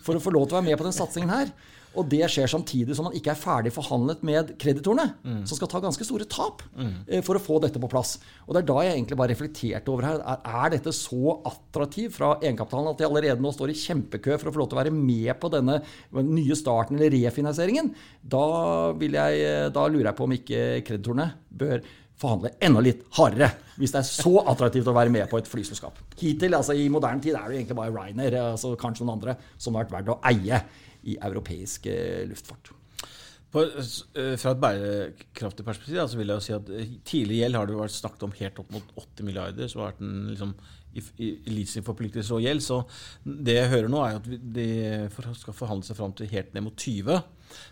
for 0.01 0.17
å 0.17 0.23
få 0.25 0.33
lov 0.33 0.49
til 0.49 0.57
å 0.57 0.61
være 0.61 0.71
med 0.71 0.81
på 0.81 0.87
den 0.87 0.97
satsingen 0.97 1.33
her. 1.33 1.53
Og 1.99 2.07
det 2.11 2.23
skjer 2.31 2.51
samtidig 2.51 2.95
som 2.95 3.09
man 3.09 3.17
ikke 3.19 3.33
er 3.33 3.39
ferdig 3.39 3.73
forhandlet 3.75 4.23
med 4.27 4.53
kreditorene, 4.63 5.09
mm. 5.25 5.41
som 5.49 5.59
skal 5.59 5.71
ta 5.73 5.81
ganske 5.83 6.07
store 6.07 6.27
tap 6.31 6.63
mm. 6.77 6.93
Eh, 7.11 7.23
for 7.27 7.39
å 7.39 7.43
få 7.43 7.59
dette 7.63 7.83
på 7.83 7.91
plass. 7.91 8.17
Og 8.47 8.55
Det 8.55 8.63
er 8.63 8.69
da 8.69 8.85
jeg 8.87 8.95
egentlig 8.95 9.19
bare 9.19 9.35
reflekterte 9.35 9.93
over 9.93 10.07
her. 10.07 10.21
Er, 10.23 10.45
er 10.63 10.75
dette 10.77 10.95
så 10.95 11.37
attraktivt 11.51 12.15
fra 12.19 12.37
egenkapitalen 12.39 12.93
at 12.93 13.01
de 13.01 13.09
allerede 13.09 13.43
nå 13.43 13.53
står 13.55 13.73
i 13.73 13.79
kjempekø 13.81 14.37
for 14.37 14.51
å 14.51 14.55
få 14.55 14.63
lov 14.63 14.71
til 14.71 14.79
å 14.79 14.83
være 14.83 14.95
med 14.95 15.33
på 15.43 15.51
denne 15.53 15.81
nye 16.31 16.59
starten 16.59 16.99
eller 16.99 17.15
refinansieringen? 17.17 17.91
Da, 18.23 18.45
jeg, 19.03 19.43
eh, 19.49 19.67
da 19.75 19.89
lurer 19.91 20.13
jeg 20.13 20.19
på 20.21 20.29
om 20.29 20.37
ikke 20.39 20.63
kreditorene 20.87 21.31
bør 21.51 21.83
forhandle 22.21 22.53
enda 22.63 22.83
litt 22.85 23.07
hardere 23.17 23.51
hvis 23.81 23.95
det 23.95 24.03
er 24.03 24.09
så 24.09 24.35
attraktivt 24.51 24.91
å 24.91 24.97
være 24.97 25.13
med 25.13 25.25
på 25.31 25.39
et 25.41 25.49
flyselskap. 25.49 25.97
Hittil, 26.21 26.57
altså 26.59 26.77
I 26.77 26.91
moderne 26.93 27.23
tid 27.25 27.37
er 27.39 27.49
det 27.49 27.63
egentlig 27.63 27.79
bare 27.79 27.95
Ryanair 27.95 28.37
altså 28.43 28.75
kanskje 28.81 29.07
noen 29.07 29.17
andre, 29.17 29.39
som 29.57 29.77
har 29.77 29.87
vært 29.87 29.97
verdt 29.97 30.13
å 30.13 30.21
eie 30.29 30.61
i 31.09 31.17
europeisk 31.17 31.89
eh, 31.89 32.27
luftfart. 32.29 32.75
På, 33.51 33.65
eh, 33.65 34.37
fra 34.39 34.53
et 34.53 34.61
bærekraftig 34.63 35.65
perspektiv 35.67 36.03
altså 36.03 36.21
vil 36.21 36.29
jeg 36.31 36.39
jo 36.39 36.45
si 36.45 36.53
at 36.55 36.69
eh, 36.77 36.93
tidlig 37.09 37.41
gjeld 37.41 37.59
har 37.59 37.71
det 37.71 37.81
vært 37.81 37.97
snakket 37.97 38.29
om 38.29 38.37
helt 38.37 38.61
opp 38.63 38.77
mot 38.77 38.93
80 39.01 39.27
milliarder. 39.27 39.71
så 39.71 39.81
har 39.81 39.91
vært 39.91 40.05
en 40.05 40.21
liksom, 40.29 40.55
i, 40.93 41.03
i 41.25 41.31
leasingforpliktelser 41.57 42.37
og 42.37 42.45
gjeld. 42.45 42.63
Så 42.67 42.83
det 43.25 43.57
jeg 43.57 43.73
hører 43.73 43.91
nå, 43.91 44.05
er 44.05 44.21
at 44.21 44.31
de 44.61 44.69
skal 45.41 45.57
forhandle 45.57 45.89
seg 45.89 45.99
fram 45.99 46.15
til 46.15 46.31
helt 46.31 46.53
ned 46.55 46.69
mot 46.69 46.77
20. 46.77 47.25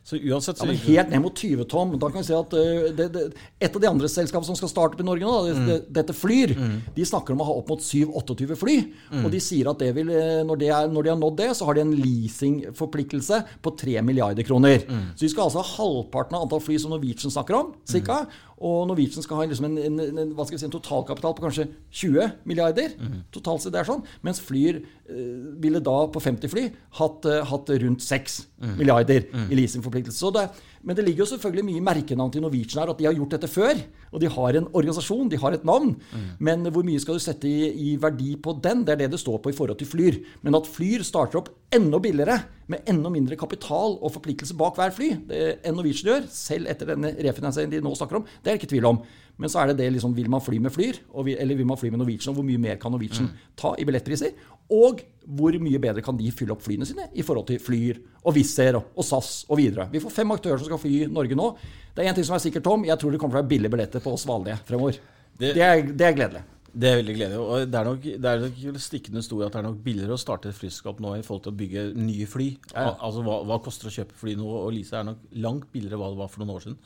Så 0.07 0.19
uansett, 0.19 0.59
så 0.59 0.67
ja, 0.67 0.73
men 0.73 0.81
Helt 0.89 1.13
ned 1.13 1.23
mot 1.25 1.37
20 1.37 1.69
tom. 1.71 1.95
Da 2.01 2.11
kan 2.11 2.23
vi 2.23 2.29
si 2.29 2.37
at 2.37 2.55
uh, 2.57 2.89
det, 2.97 3.09
det, 3.15 3.25
Et 3.61 3.69
av 3.75 3.83
de 3.83 3.91
andre 3.91 4.11
selskapene 4.11 4.49
som 4.49 4.59
skal 4.59 4.73
starte 4.73 4.97
opp 4.97 5.03
i 5.05 5.07
Norge 5.07 5.27
nå, 5.27 5.37
det, 5.47 5.57
mm. 5.59 5.87
dette 6.01 6.17
Flyr, 6.19 6.55
mm. 6.57 6.75
de 6.97 7.07
snakker 7.07 7.35
om 7.35 7.45
å 7.45 7.49
ha 7.49 7.57
opp 7.61 7.73
mot 7.75 7.85
7-28 7.85 8.59
fly. 8.59 8.77
Mm. 9.13 9.23
Og 9.23 9.31
de 9.35 9.43
sier 9.43 9.71
at 9.71 9.85
vil, 9.95 10.11
eh, 10.15 10.43
når, 10.49 10.65
er, 10.67 10.91
når, 10.93 11.07
de 11.07 11.13
har 11.13 11.21
nådd 11.21 11.39
det, 11.43 11.51
så 11.59 11.69
har 11.69 11.79
de 11.79 11.85
en 11.85 11.95
leasingforpliktelse 11.95 13.41
på 13.65 13.75
3 13.85 14.03
milliarder 14.07 14.47
kroner. 14.47 14.83
Mm. 14.89 15.07
Så 15.15 15.27
de 15.27 15.33
skal 15.33 15.49
altså 15.49 15.63
ha 15.63 15.77
halvparten 15.77 16.39
av 16.39 16.47
antall 16.47 16.65
fly 16.65 16.79
som 16.81 16.95
Norwegian 16.95 17.35
snakker 17.35 17.59
om, 17.59 17.75
cirka. 17.89 18.25
Og 18.59 18.89
Norwegian 18.91 19.23
skal 19.23 19.39
ha 19.39 19.47
liksom 19.47 19.69
en, 19.69 19.79
en, 19.79 20.19
en, 20.19 20.33
si, 20.49 20.59
en 20.67 20.73
totalkapital 20.73 21.35
på 21.37 21.45
kanskje 21.45 21.69
20 21.95 22.33
milliarder. 22.49 22.95
Mm. 22.99 23.21
totalt 23.35 23.63
sett 23.63 23.75
det 23.75 23.83
er 23.83 23.89
sånn, 23.89 24.03
Mens 24.27 24.41
Flyr 24.43 24.81
eh, 24.81 25.53
ville 25.63 25.83
da 25.85 25.97
på 26.11 26.23
50 26.23 26.51
fly 26.51 26.65
hatt, 26.99 27.29
eh, 27.29 27.45
hatt 27.47 27.71
rundt 27.85 28.03
6 28.03 28.41
mm. 28.59 28.75
milliarder 28.81 29.29
mm. 29.31 29.47
i 29.47 29.61
leasingforpliktelse. 29.69 30.33
Det, 30.35 30.45
men 30.83 30.97
det 30.99 31.05
ligger 31.07 31.25
jo 31.25 31.31
selvfølgelig 31.35 31.67
mye 31.69 31.85
merkenavn 31.85 32.33
til 32.35 32.43
Norwegian 32.43 32.83
her, 32.83 32.93
at 32.93 32.99
de 32.99 33.07
har 33.07 33.17
gjort 33.17 33.37
dette 33.37 33.53
før. 33.53 33.85
Og 34.11 34.23
de 34.23 34.33
har 34.33 34.59
en 34.59 34.69
organisasjon, 34.73 35.29
de 35.31 35.39
har 35.39 35.55
et 35.55 35.67
navn. 35.69 35.95
Mm. 35.95 36.27
Men 36.49 36.69
hvor 36.73 36.87
mye 36.87 37.01
skal 37.03 37.19
du 37.19 37.23
sette 37.23 37.49
i, 37.49 37.69
i, 37.93 37.97
verdi 38.01 38.35
på 38.41 38.57
den? 38.65 38.83
Det 38.87 38.97
er 38.97 39.03
det 39.05 39.13
det 39.15 39.23
står 39.23 39.43
på 39.45 39.53
i 39.53 39.57
forhold 39.57 39.79
til 39.79 39.91
Flyr. 39.91 40.21
Men 40.43 40.57
at 40.59 40.69
Flyr 40.69 41.05
starter 41.07 41.43
opp 41.43 41.53
enda 41.75 42.01
billigere, 42.01 42.41
med 42.69 42.89
enda 42.89 43.09
mindre 43.13 43.37
kapital 43.41 43.95
og 44.05 44.13
forpliktelse 44.13 44.57
bak 44.57 44.77
hver 44.77 44.93
fly, 44.93 45.07
enn 45.33 45.77
Norwegian 45.77 46.11
gjør, 46.11 46.27
selv 46.33 46.69
etter 46.69 46.91
denne 46.93 47.15
refinansieringen 47.25 47.79
de 47.79 47.81
nå 47.85 47.95
snakker 47.97 48.21
om, 48.21 48.27
det 48.29 48.51
er 48.51 48.57
det 48.57 48.61
ikke 48.61 48.73
tvil 48.75 48.89
om. 48.91 49.01
Men 49.39 49.53
så 49.53 49.63
er 49.63 49.71
det 49.71 49.79
det 49.79 49.93
liksom, 49.95 50.15
vil 50.17 50.31
man 50.31 50.43
fly 50.43 50.59
med 50.63 50.75
Flyr, 50.75 50.99
eller 51.15 51.59
vil 51.59 51.67
man 51.69 51.79
fly 51.79 51.93
med 51.95 52.03
Norwegian? 52.03 52.33
Og 52.33 52.41
hvor 52.41 52.47
mye 52.47 52.61
mer 52.63 52.79
kan 52.83 52.91
Norwegian 52.95 53.29
mm. 53.31 53.45
ta 53.59 53.71
i 53.79 53.87
billettpriser? 53.87 54.35
Og 54.75 55.05
hvor 55.39 55.55
mye 55.63 55.81
bedre 55.81 56.03
kan 56.05 56.19
de 56.19 56.33
fylle 56.35 56.53
opp 56.53 56.65
flyene 56.65 56.87
sine 56.89 57.07
i 57.15 57.25
forhold 57.25 57.47
til 57.49 57.61
Flyr 57.63 58.01
og 58.25 58.35
Wizz 58.37 58.59
Air 58.65 58.81
og 58.81 59.05
SAS 59.07 59.45
og 59.49 59.61
videre. 59.61 59.87
Vi 59.93 60.03
får 60.03 60.17
fem 60.17 60.35
aktører 60.35 60.61
som 60.61 60.69
skal 60.69 60.81
fly 60.83 61.07
Norge 61.13 61.39
nå. 61.39 61.53
Det 61.95 62.03
er 62.03 62.11
én 62.11 62.17
ting 62.19 62.27
som 62.27 62.37
er 62.37 62.43
sikkert, 62.43 62.67
Tom. 62.67 62.85
Jeg 62.89 62.99
tror 63.01 63.15
det 63.15 63.21
kommer 63.23 63.37
til 63.37 63.41
å 63.41 63.45
være 63.45 63.53
billige 63.55 63.75
billetter 63.77 64.03
på 64.05 64.15
oss 64.17 64.27
vanlige 64.29 64.59
fremover. 64.69 64.99
Det, 65.39 65.53
det, 65.55 65.63
er, 65.63 65.83
det, 65.87 66.07
er, 66.09 66.17
gledelig. 66.17 66.43
Det 66.73 66.91
er 66.91 66.99
veldig 66.99 67.15
gledelig. 67.17 67.39
og 67.45 67.71
Det 67.71 67.79
er 67.81 67.89
nok, 67.89 68.09
det 68.25 68.33
er 68.33 68.43
nok 68.45 68.83
stikkende 68.83 69.23
stor 69.25 69.47
at 69.47 69.55
det 69.55 69.63
er 69.63 69.69
nok 69.69 69.79
billigere 69.85 70.19
å 70.19 70.21
starte 70.21 70.51
et 70.51 70.59
flyskap 70.59 70.99
nå 71.05 71.15
i 71.15 71.23
forhold 71.23 71.47
til 71.47 71.55
å 71.55 71.61
bygge 71.63 71.87
nye 71.97 72.27
fly. 72.29 72.49
Ja. 72.75 72.91
Altså 72.93 73.23
hva, 73.27 73.39
hva 73.49 73.61
koster 73.65 73.91
å 73.91 73.95
kjøpe 73.95 74.19
fly 74.19 74.35
nå? 74.41 74.51
Og 74.65 74.75
Lise 74.75 74.99
er 74.99 75.07
nok 75.09 75.25
langt 75.39 75.71
billigere 75.73 76.01
hva 76.01 76.11
det 76.13 76.21
var 76.21 76.33
for 76.33 76.43
noen 76.43 76.57
år 76.57 76.67
siden. 76.67 76.81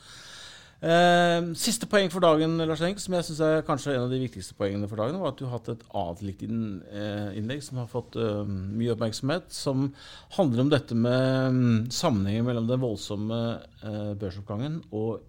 Eh, 0.83 1.45
siste 1.55 1.87
poeng 1.87 2.09
for 2.11 2.19
dagen, 2.25 2.57
Lars 2.67 2.81
Henk, 2.83 2.99
som 2.99 3.13
jeg 3.15 3.23
synes 3.29 3.39
er 3.45 3.61
kanskje 3.63 3.93
en 3.93 4.03
av 4.03 4.11
de 4.11 4.19
viktigste 4.19 4.55
poengene 4.59 4.89
for 4.91 4.99
dagen, 4.99 5.15
var 5.21 5.31
at 5.31 5.39
du 5.39 5.45
har 5.45 5.55
hatt 5.55 5.69
et 5.71 5.83
annet 5.95 6.23
LinkedIn-innlegg 6.27 7.61
som 7.63 7.79
har 7.79 7.87
fått 7.91 8.17
uh, 8.19 8.41
mye 8.43 8.91
oppmerksomhet, 8.91 9.47
som 9.55 9.93
handler 10.35 10.65
om 10.65 10.71
dette 10.73 10.97
med 10.97 11.53
um, 11.55 11.61
sammenhengen 11.87 12.49
mellom 12.49 12.67
den 12.67 12.81
voldsomme 12.81 13.37
uh, 13.85 14.09
børsoppgangen 14.19 14.81
og 14.91 15.21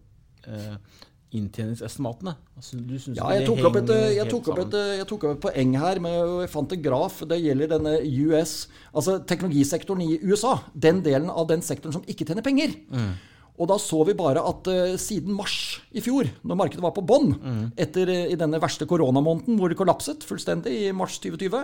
uh, 0.48 1.04
inntjeningsestimatene. 1.34 2.34
Altså, 2.58 2.80
ja, 3.14 3.28
jeg 3.36 3.46
tok, 3.46 3.62
opp 3.68 3.78
et, 3.78 3.92
jeg, 4.16 4.26
tok 4.30 4.50
opp 4.50 4.58
et, 4.64 4.74
jeg 4.98 5.06
tok 5.10 5.26
opp 5.28 5.36
et 5.36 5.44
poeng 5.46 5.76
her. 5.84 6.00
Med, 6.02 6.16
jeg 6.42 6.50
fant 6.50 6.74
en 6.74 6.82
graf. 6.82 7.20
Det 7.30 7.38
gjelder 7.42 7.70
denne 7.76 7.94
US, 8.26 8.56
altså 8.90 9.20
teknologisektoren 9.22 10.02
i 10.02 10.18
USA. 10.26 10.56
Den 10.74 11.02
delen 11.06 11.30
av 11.30 11.46
den 11.50 11.62
sektoren 11.66 11.94
som 11.94 12.10
ikke 12.10 12.26
tjener 12.26 12.46
penger. 12.46 12.74
Mm. 12.90 13.14
Og 13.54 13.70
da 13.70 13.76
så 13.78 14.00
vi 14.06 14.16
bare 14.18 14.42
at 14.42 14.66
uh, 14.70 14.96
siden 14.98 15.34
mars 15.38 15.78
i 15.94 16.02
fjor, 16.02 16.26
når 16.42 16.58
markedet 16.58 16.82
var 16.82 16.94
på 16.96 17.04
bånn, 17.06 17.34
mm. 17.38 17.62
etter 17.78 18.10
uh, 18.10 18.22
i 18.32 18.38
denne 18.38 18.58
verste 18.62 18.86
koronamåneden 18.90 19.60
hvor 19.60 19.70
det 19.70 19.78
kollapset 19.78 20.26
fullstendig 20.26 20.74
i 20.88 20.92
mars 20.96 21.20
2020, 21.22 21.62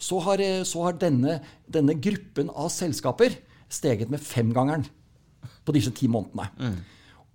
så 0.00 0.20
har, 0.24 0.40
uh, 0.40 0.64
så 0.64 0.86
har 0.86 0.96
denne, 1.02 1.40
denne, 1.68 1.98
gruppen 2.00 2.48
av 2.54 2.70
selskaper 2.72 3.36
steget 3.68 4.12
med 4.12 4.24
femgangeren 4.24 4.86
på 5.66 5.74
disse 5.76 5.92
ti 5.92 6.08
månedene. 6.08 6.48
Mm. 6.56 6.76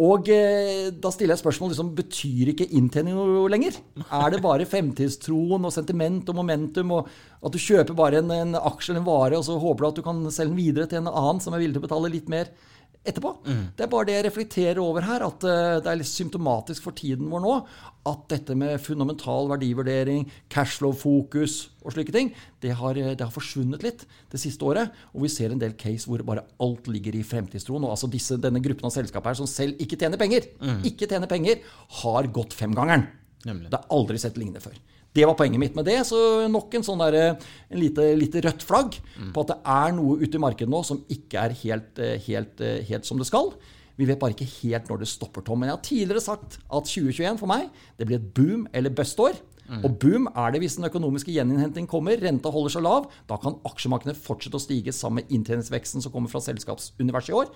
Og 0.01 0.25
da 0.25 1.09
stiller 1.13 1.35
jeg 1.35 1.41
spørsmål 1.43 1.69
liksom, 1.73 1.89
betyr 1.93 2.49
ikke 2.49 2.65
inntjening 2.73 3.13
noe 3.13 3.43
lenger? 3.51 3.75
Er 4.07 4.31
det 4.33 4.39
bare 4.41 4.65
fremtidstroen 4.65 5.67
og 5.67 5.73
sentiment 5.75 6.31
og 6.31 6.39
momentum, 6.39 6.93
og 6.95 7.11
at 7.43 7.53
du 7.53 7.59
kjøper 7.61 7.93
bare 7.99 8.23
en, 8.23 8.31
en 8.33 8.57
aksje 8.57 8.95
eller 8.95 9.03
en 9.03 9.09
vare, 9.11 9.37
og 9.37 9.45
så 9.45 9.59
håper 9.61 9.83
du 9.83 9.89
at 9.91 9.99
du 9.99 10.03
kan 10.07 10.23
selge 10.33 10.55
den 10.55 10.61
videre 10.63 10.89
til 10.89 11.03
en 11.03 11.11
annen 11.11 11.43
som 11.43 11.53
er 11.53 11.61
villig 11.61 11.77
til 11.77 11.83
å 11.83 11.85
betale 11.85 12.13
litt 12.15 12.31
mer? 12.33 12.49
Etterpå. 13.01 13.31
Det 13.77 13.85
er 13.85 13.89
bare 13.89 14.07
det 14.07 14.15
jeg 14.15 14.25
reflekterer 14.27 14.79
over 14.81 15.05
her, 15.05 15.23
at 15.25 15.45
eh, 15.47 15.79
det 15.81 15.89
er 15.89 15.97
litt 15.97 16.09
symptomatisk 16.09 16.85
for 16.85 16.97
tiden 16.97 17.31
vår 17.31 17.41
nå 17.41 17.55
at 18.09 18.21
dette 18.29 18.55
med 18.57 18.81
fundamental 18.81 19.49
verdivurdering, 19.49 20.27
cashflow-fokus 20.53 21.55
og 21.85 21.95
slike 21.95 22.13
ting, 22.13 22.31
det 22.61 22.75
har, 22.77 22.97
eh, 22.97 23.15
det 23.17 23.25
har, 23.25 23.33
forsvunnet 23.33 23.85
litt 23.85 24.05
det 24.29 24.41
siste 24.41 24.65
året. 24.65 24.93
Og 25.15 25.25
vi 25.25 25.33
ser 25.33 25.53
en 25.53 25.61
del 25.61 25.73
case 25.73 26.09
hvor 26.09 26.21
bare 26.27 26.45
alt 26.61 26.89
ligger 26.93 27.17
i 27.17 27.25
fremtidstroen. 27.25 27.85
Og 27.87 27.95
altså 27.95 28.09
disse, 28.11 28.37
denne 28.41 28.61
gruppen 28.61 28.89
av 28.89 28.93
selskaper 28.93 29.33
her 29.33 29.41
som 29.41 29.49
selv 29.49 29.81
ikke 29.81 29.97
tjener 29.97 30.21
penger, 30.21 30.49
ikke 30.85 31.09
tjener 31.09 31.29
penger, 31.31 31.61
har 32.01 32.29
gått 32.33 32.57
femgangeren. 32.57 33.09
Nemlig. 33.49 33.71
Det 33.71 33.79
er 33.79 33.93
aldri 33.97 34.21
sett 34.21 34.37
lignende 34.37 34.61
før. 34.61 34.77
Det 35.11 35.25
var 35.27 35.35
poenget 35.35 35.59
mitt 35.59 35.75
med 35.75 35.85
det. 35.89 35.99
Så 36.07 36.47
nok 36.51 36.73
en 36.77 36.85
sånn 36.87 37.01
der, 37.03 37.17
en 37.35 37.79
lite, 37.81 38.05
lite 38.15 38.43
rødt 38.45 38.63
flagg 38.63 38.95
på 39.35 39.43
at 39.43 39.51
det 39.51 39.59
er 39.73 39.93
noe 39.97 40.17
ute 40.21 40.39
i 40.39 40.41
markedet 40.41 40.71
nå 40.71 40.81
som 40.87 41.03
ikke 41.11 41.45
er 41.45 41.57
helt, 41.65 41.99
eh, 41.99 42.17
helt, 42.27 42.61
eh, 42.63 42.81
helt 42.87 43.05
som 43.05 43.19
det 43.19 43.27
skal. 43.27 43.51
Vi 43.99 44.07
vet 44.07 44.19
bare 44.19 44.33
ikke 44.33 44.49
helt 44.63 44.87
når 44.87 45.03
det 45.03 45.11
stopper, 45.11 45.43
Tom. 45.43 45.59
Men 45.59 45.69
jeg 45.69 45.77
har 45.77 45.83
tidligere 45.83 46.23
sagt 46.23 46.59
at 46.63 46.87
2021 46.87 47.37
for 47.37 47.51
meg 47.51 47.69
det 47.99 48.07
blir 48.07 48.21
et 48.21 48.33
boom 48.33 48.67
eller 48.73 48.89
bust-år. 48.89 49.35
Og 49.85 49.99
boom 49.99 50.27
er 50.35 50.51
det 50.51 50.59
hvis 50.59 50.75
den 50.75 50.87
økonomiske 50.89 51.31
gjeninnhenting 51.31 51.87
kommer, 51.87 52.19
renta 52.19 52.51
holder 52.51 52.73
seg 52.73 52.83
lav. 52.83 53.05
Da 53.29 53.37
kan 53.39 53.55
aksjemarkedene 53.63 54.17
fortsette 54.19 54.59
å 54.59 54.63
stige 54.63 54.91
sammen 54.91 55.21
med 55.21 55.31
inntjeningsveksten 55.31 56.03
som 56.03 56.11
kommer 56.11 56.31
fra 56.31 56.41
selskapsuniverset 56.43 57.31
i 57.31 57.37
år. 57.39 57.53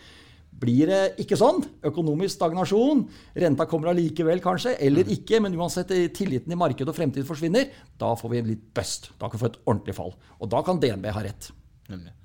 Blir 0.56 0.88
det 0.88 1.02
ikke 1.20 1.36
sånn, 1.39 1.60
økonomisk 1.86 2.38
stagnasjon, 2.38 3.02
renta 3.44 3.65
kommer 3.68 3.91
allikevel 3.91 4.39
kanskje, 4.44 4.78
eller 4.88 5.10
ikke, 5.12 5.41
men 5.44 5.58
uansett 5.60 5.91
eh, 5.91 6.06
tilliten 6.15 6.56
i 6.56 6.60
markedet 6.60 6.94
og 6.94 6.96
fremtid 6.96 7.28
forsvinner, 7.28 7.68
da 8.00 8.13
får 8.15 8.32
vi 8.32 8.44
litt 8.54 8.68
bust. 8.76 9.12
Da 9.20 9.28
kan 9.28 9.36
vi 9.36 9.44
få 9.44 9.52
et 9.52 9.60
ordentlig 9.65 9.98
fall. 9.98 10.15
Og 10.39 10.52
da 10.54 10.63
kan 10.65 10.80
DNB 10.80 11.10
ha 11.12 11.26
rett. 11.28 11.50
Nemlig. 11.91 12.15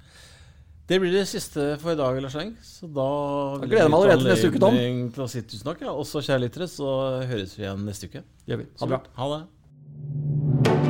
Det 0.90 0.98
blir 0.98 1.12
det 1.14 1.26
siste 1.30 1.76
for 1.78 1.94
i 1.94 1.98
dag, 1.98 2.16
Lars 2.22 2.34
Eng. 2.38 2.56
Så 2.66 2.88
da 2.90 3.06
jeg 3.60 3.70
gleder 3.70 3.84
jeg 3.84 3.92
meg 3.92 4.00
allerede 4.00 4.24
til 4.24 4.32
neste 4.32 4.50
uke, 4.50 4.62
Tom. 4.64 4.78
Til 5.14 5.22
å 5.26 5.28
si 5.30 5.44
tusen 5.46 5.70
takk. 5.70 5.86
Ja. 5.86 5.94
Og 5.94 6.06
så, 6.10 6.22
kjære 6.26 6.46
lyttere, 6.48 6.70
så 6.70 6.90
høres 7.30 7.54
vi 7.54 7.66
igjen 7.66 7.86
neste 7.86 8.10
uke. 8.10 8.26
Det 8.42 8.56
gjør 8.56 8.64
vi. 8.64 8.70
Ha 8.82 8.90
det 8.90 8.96
bra. 8.96 9.02
Ha 9.20 9.34
det. 9.36 10.89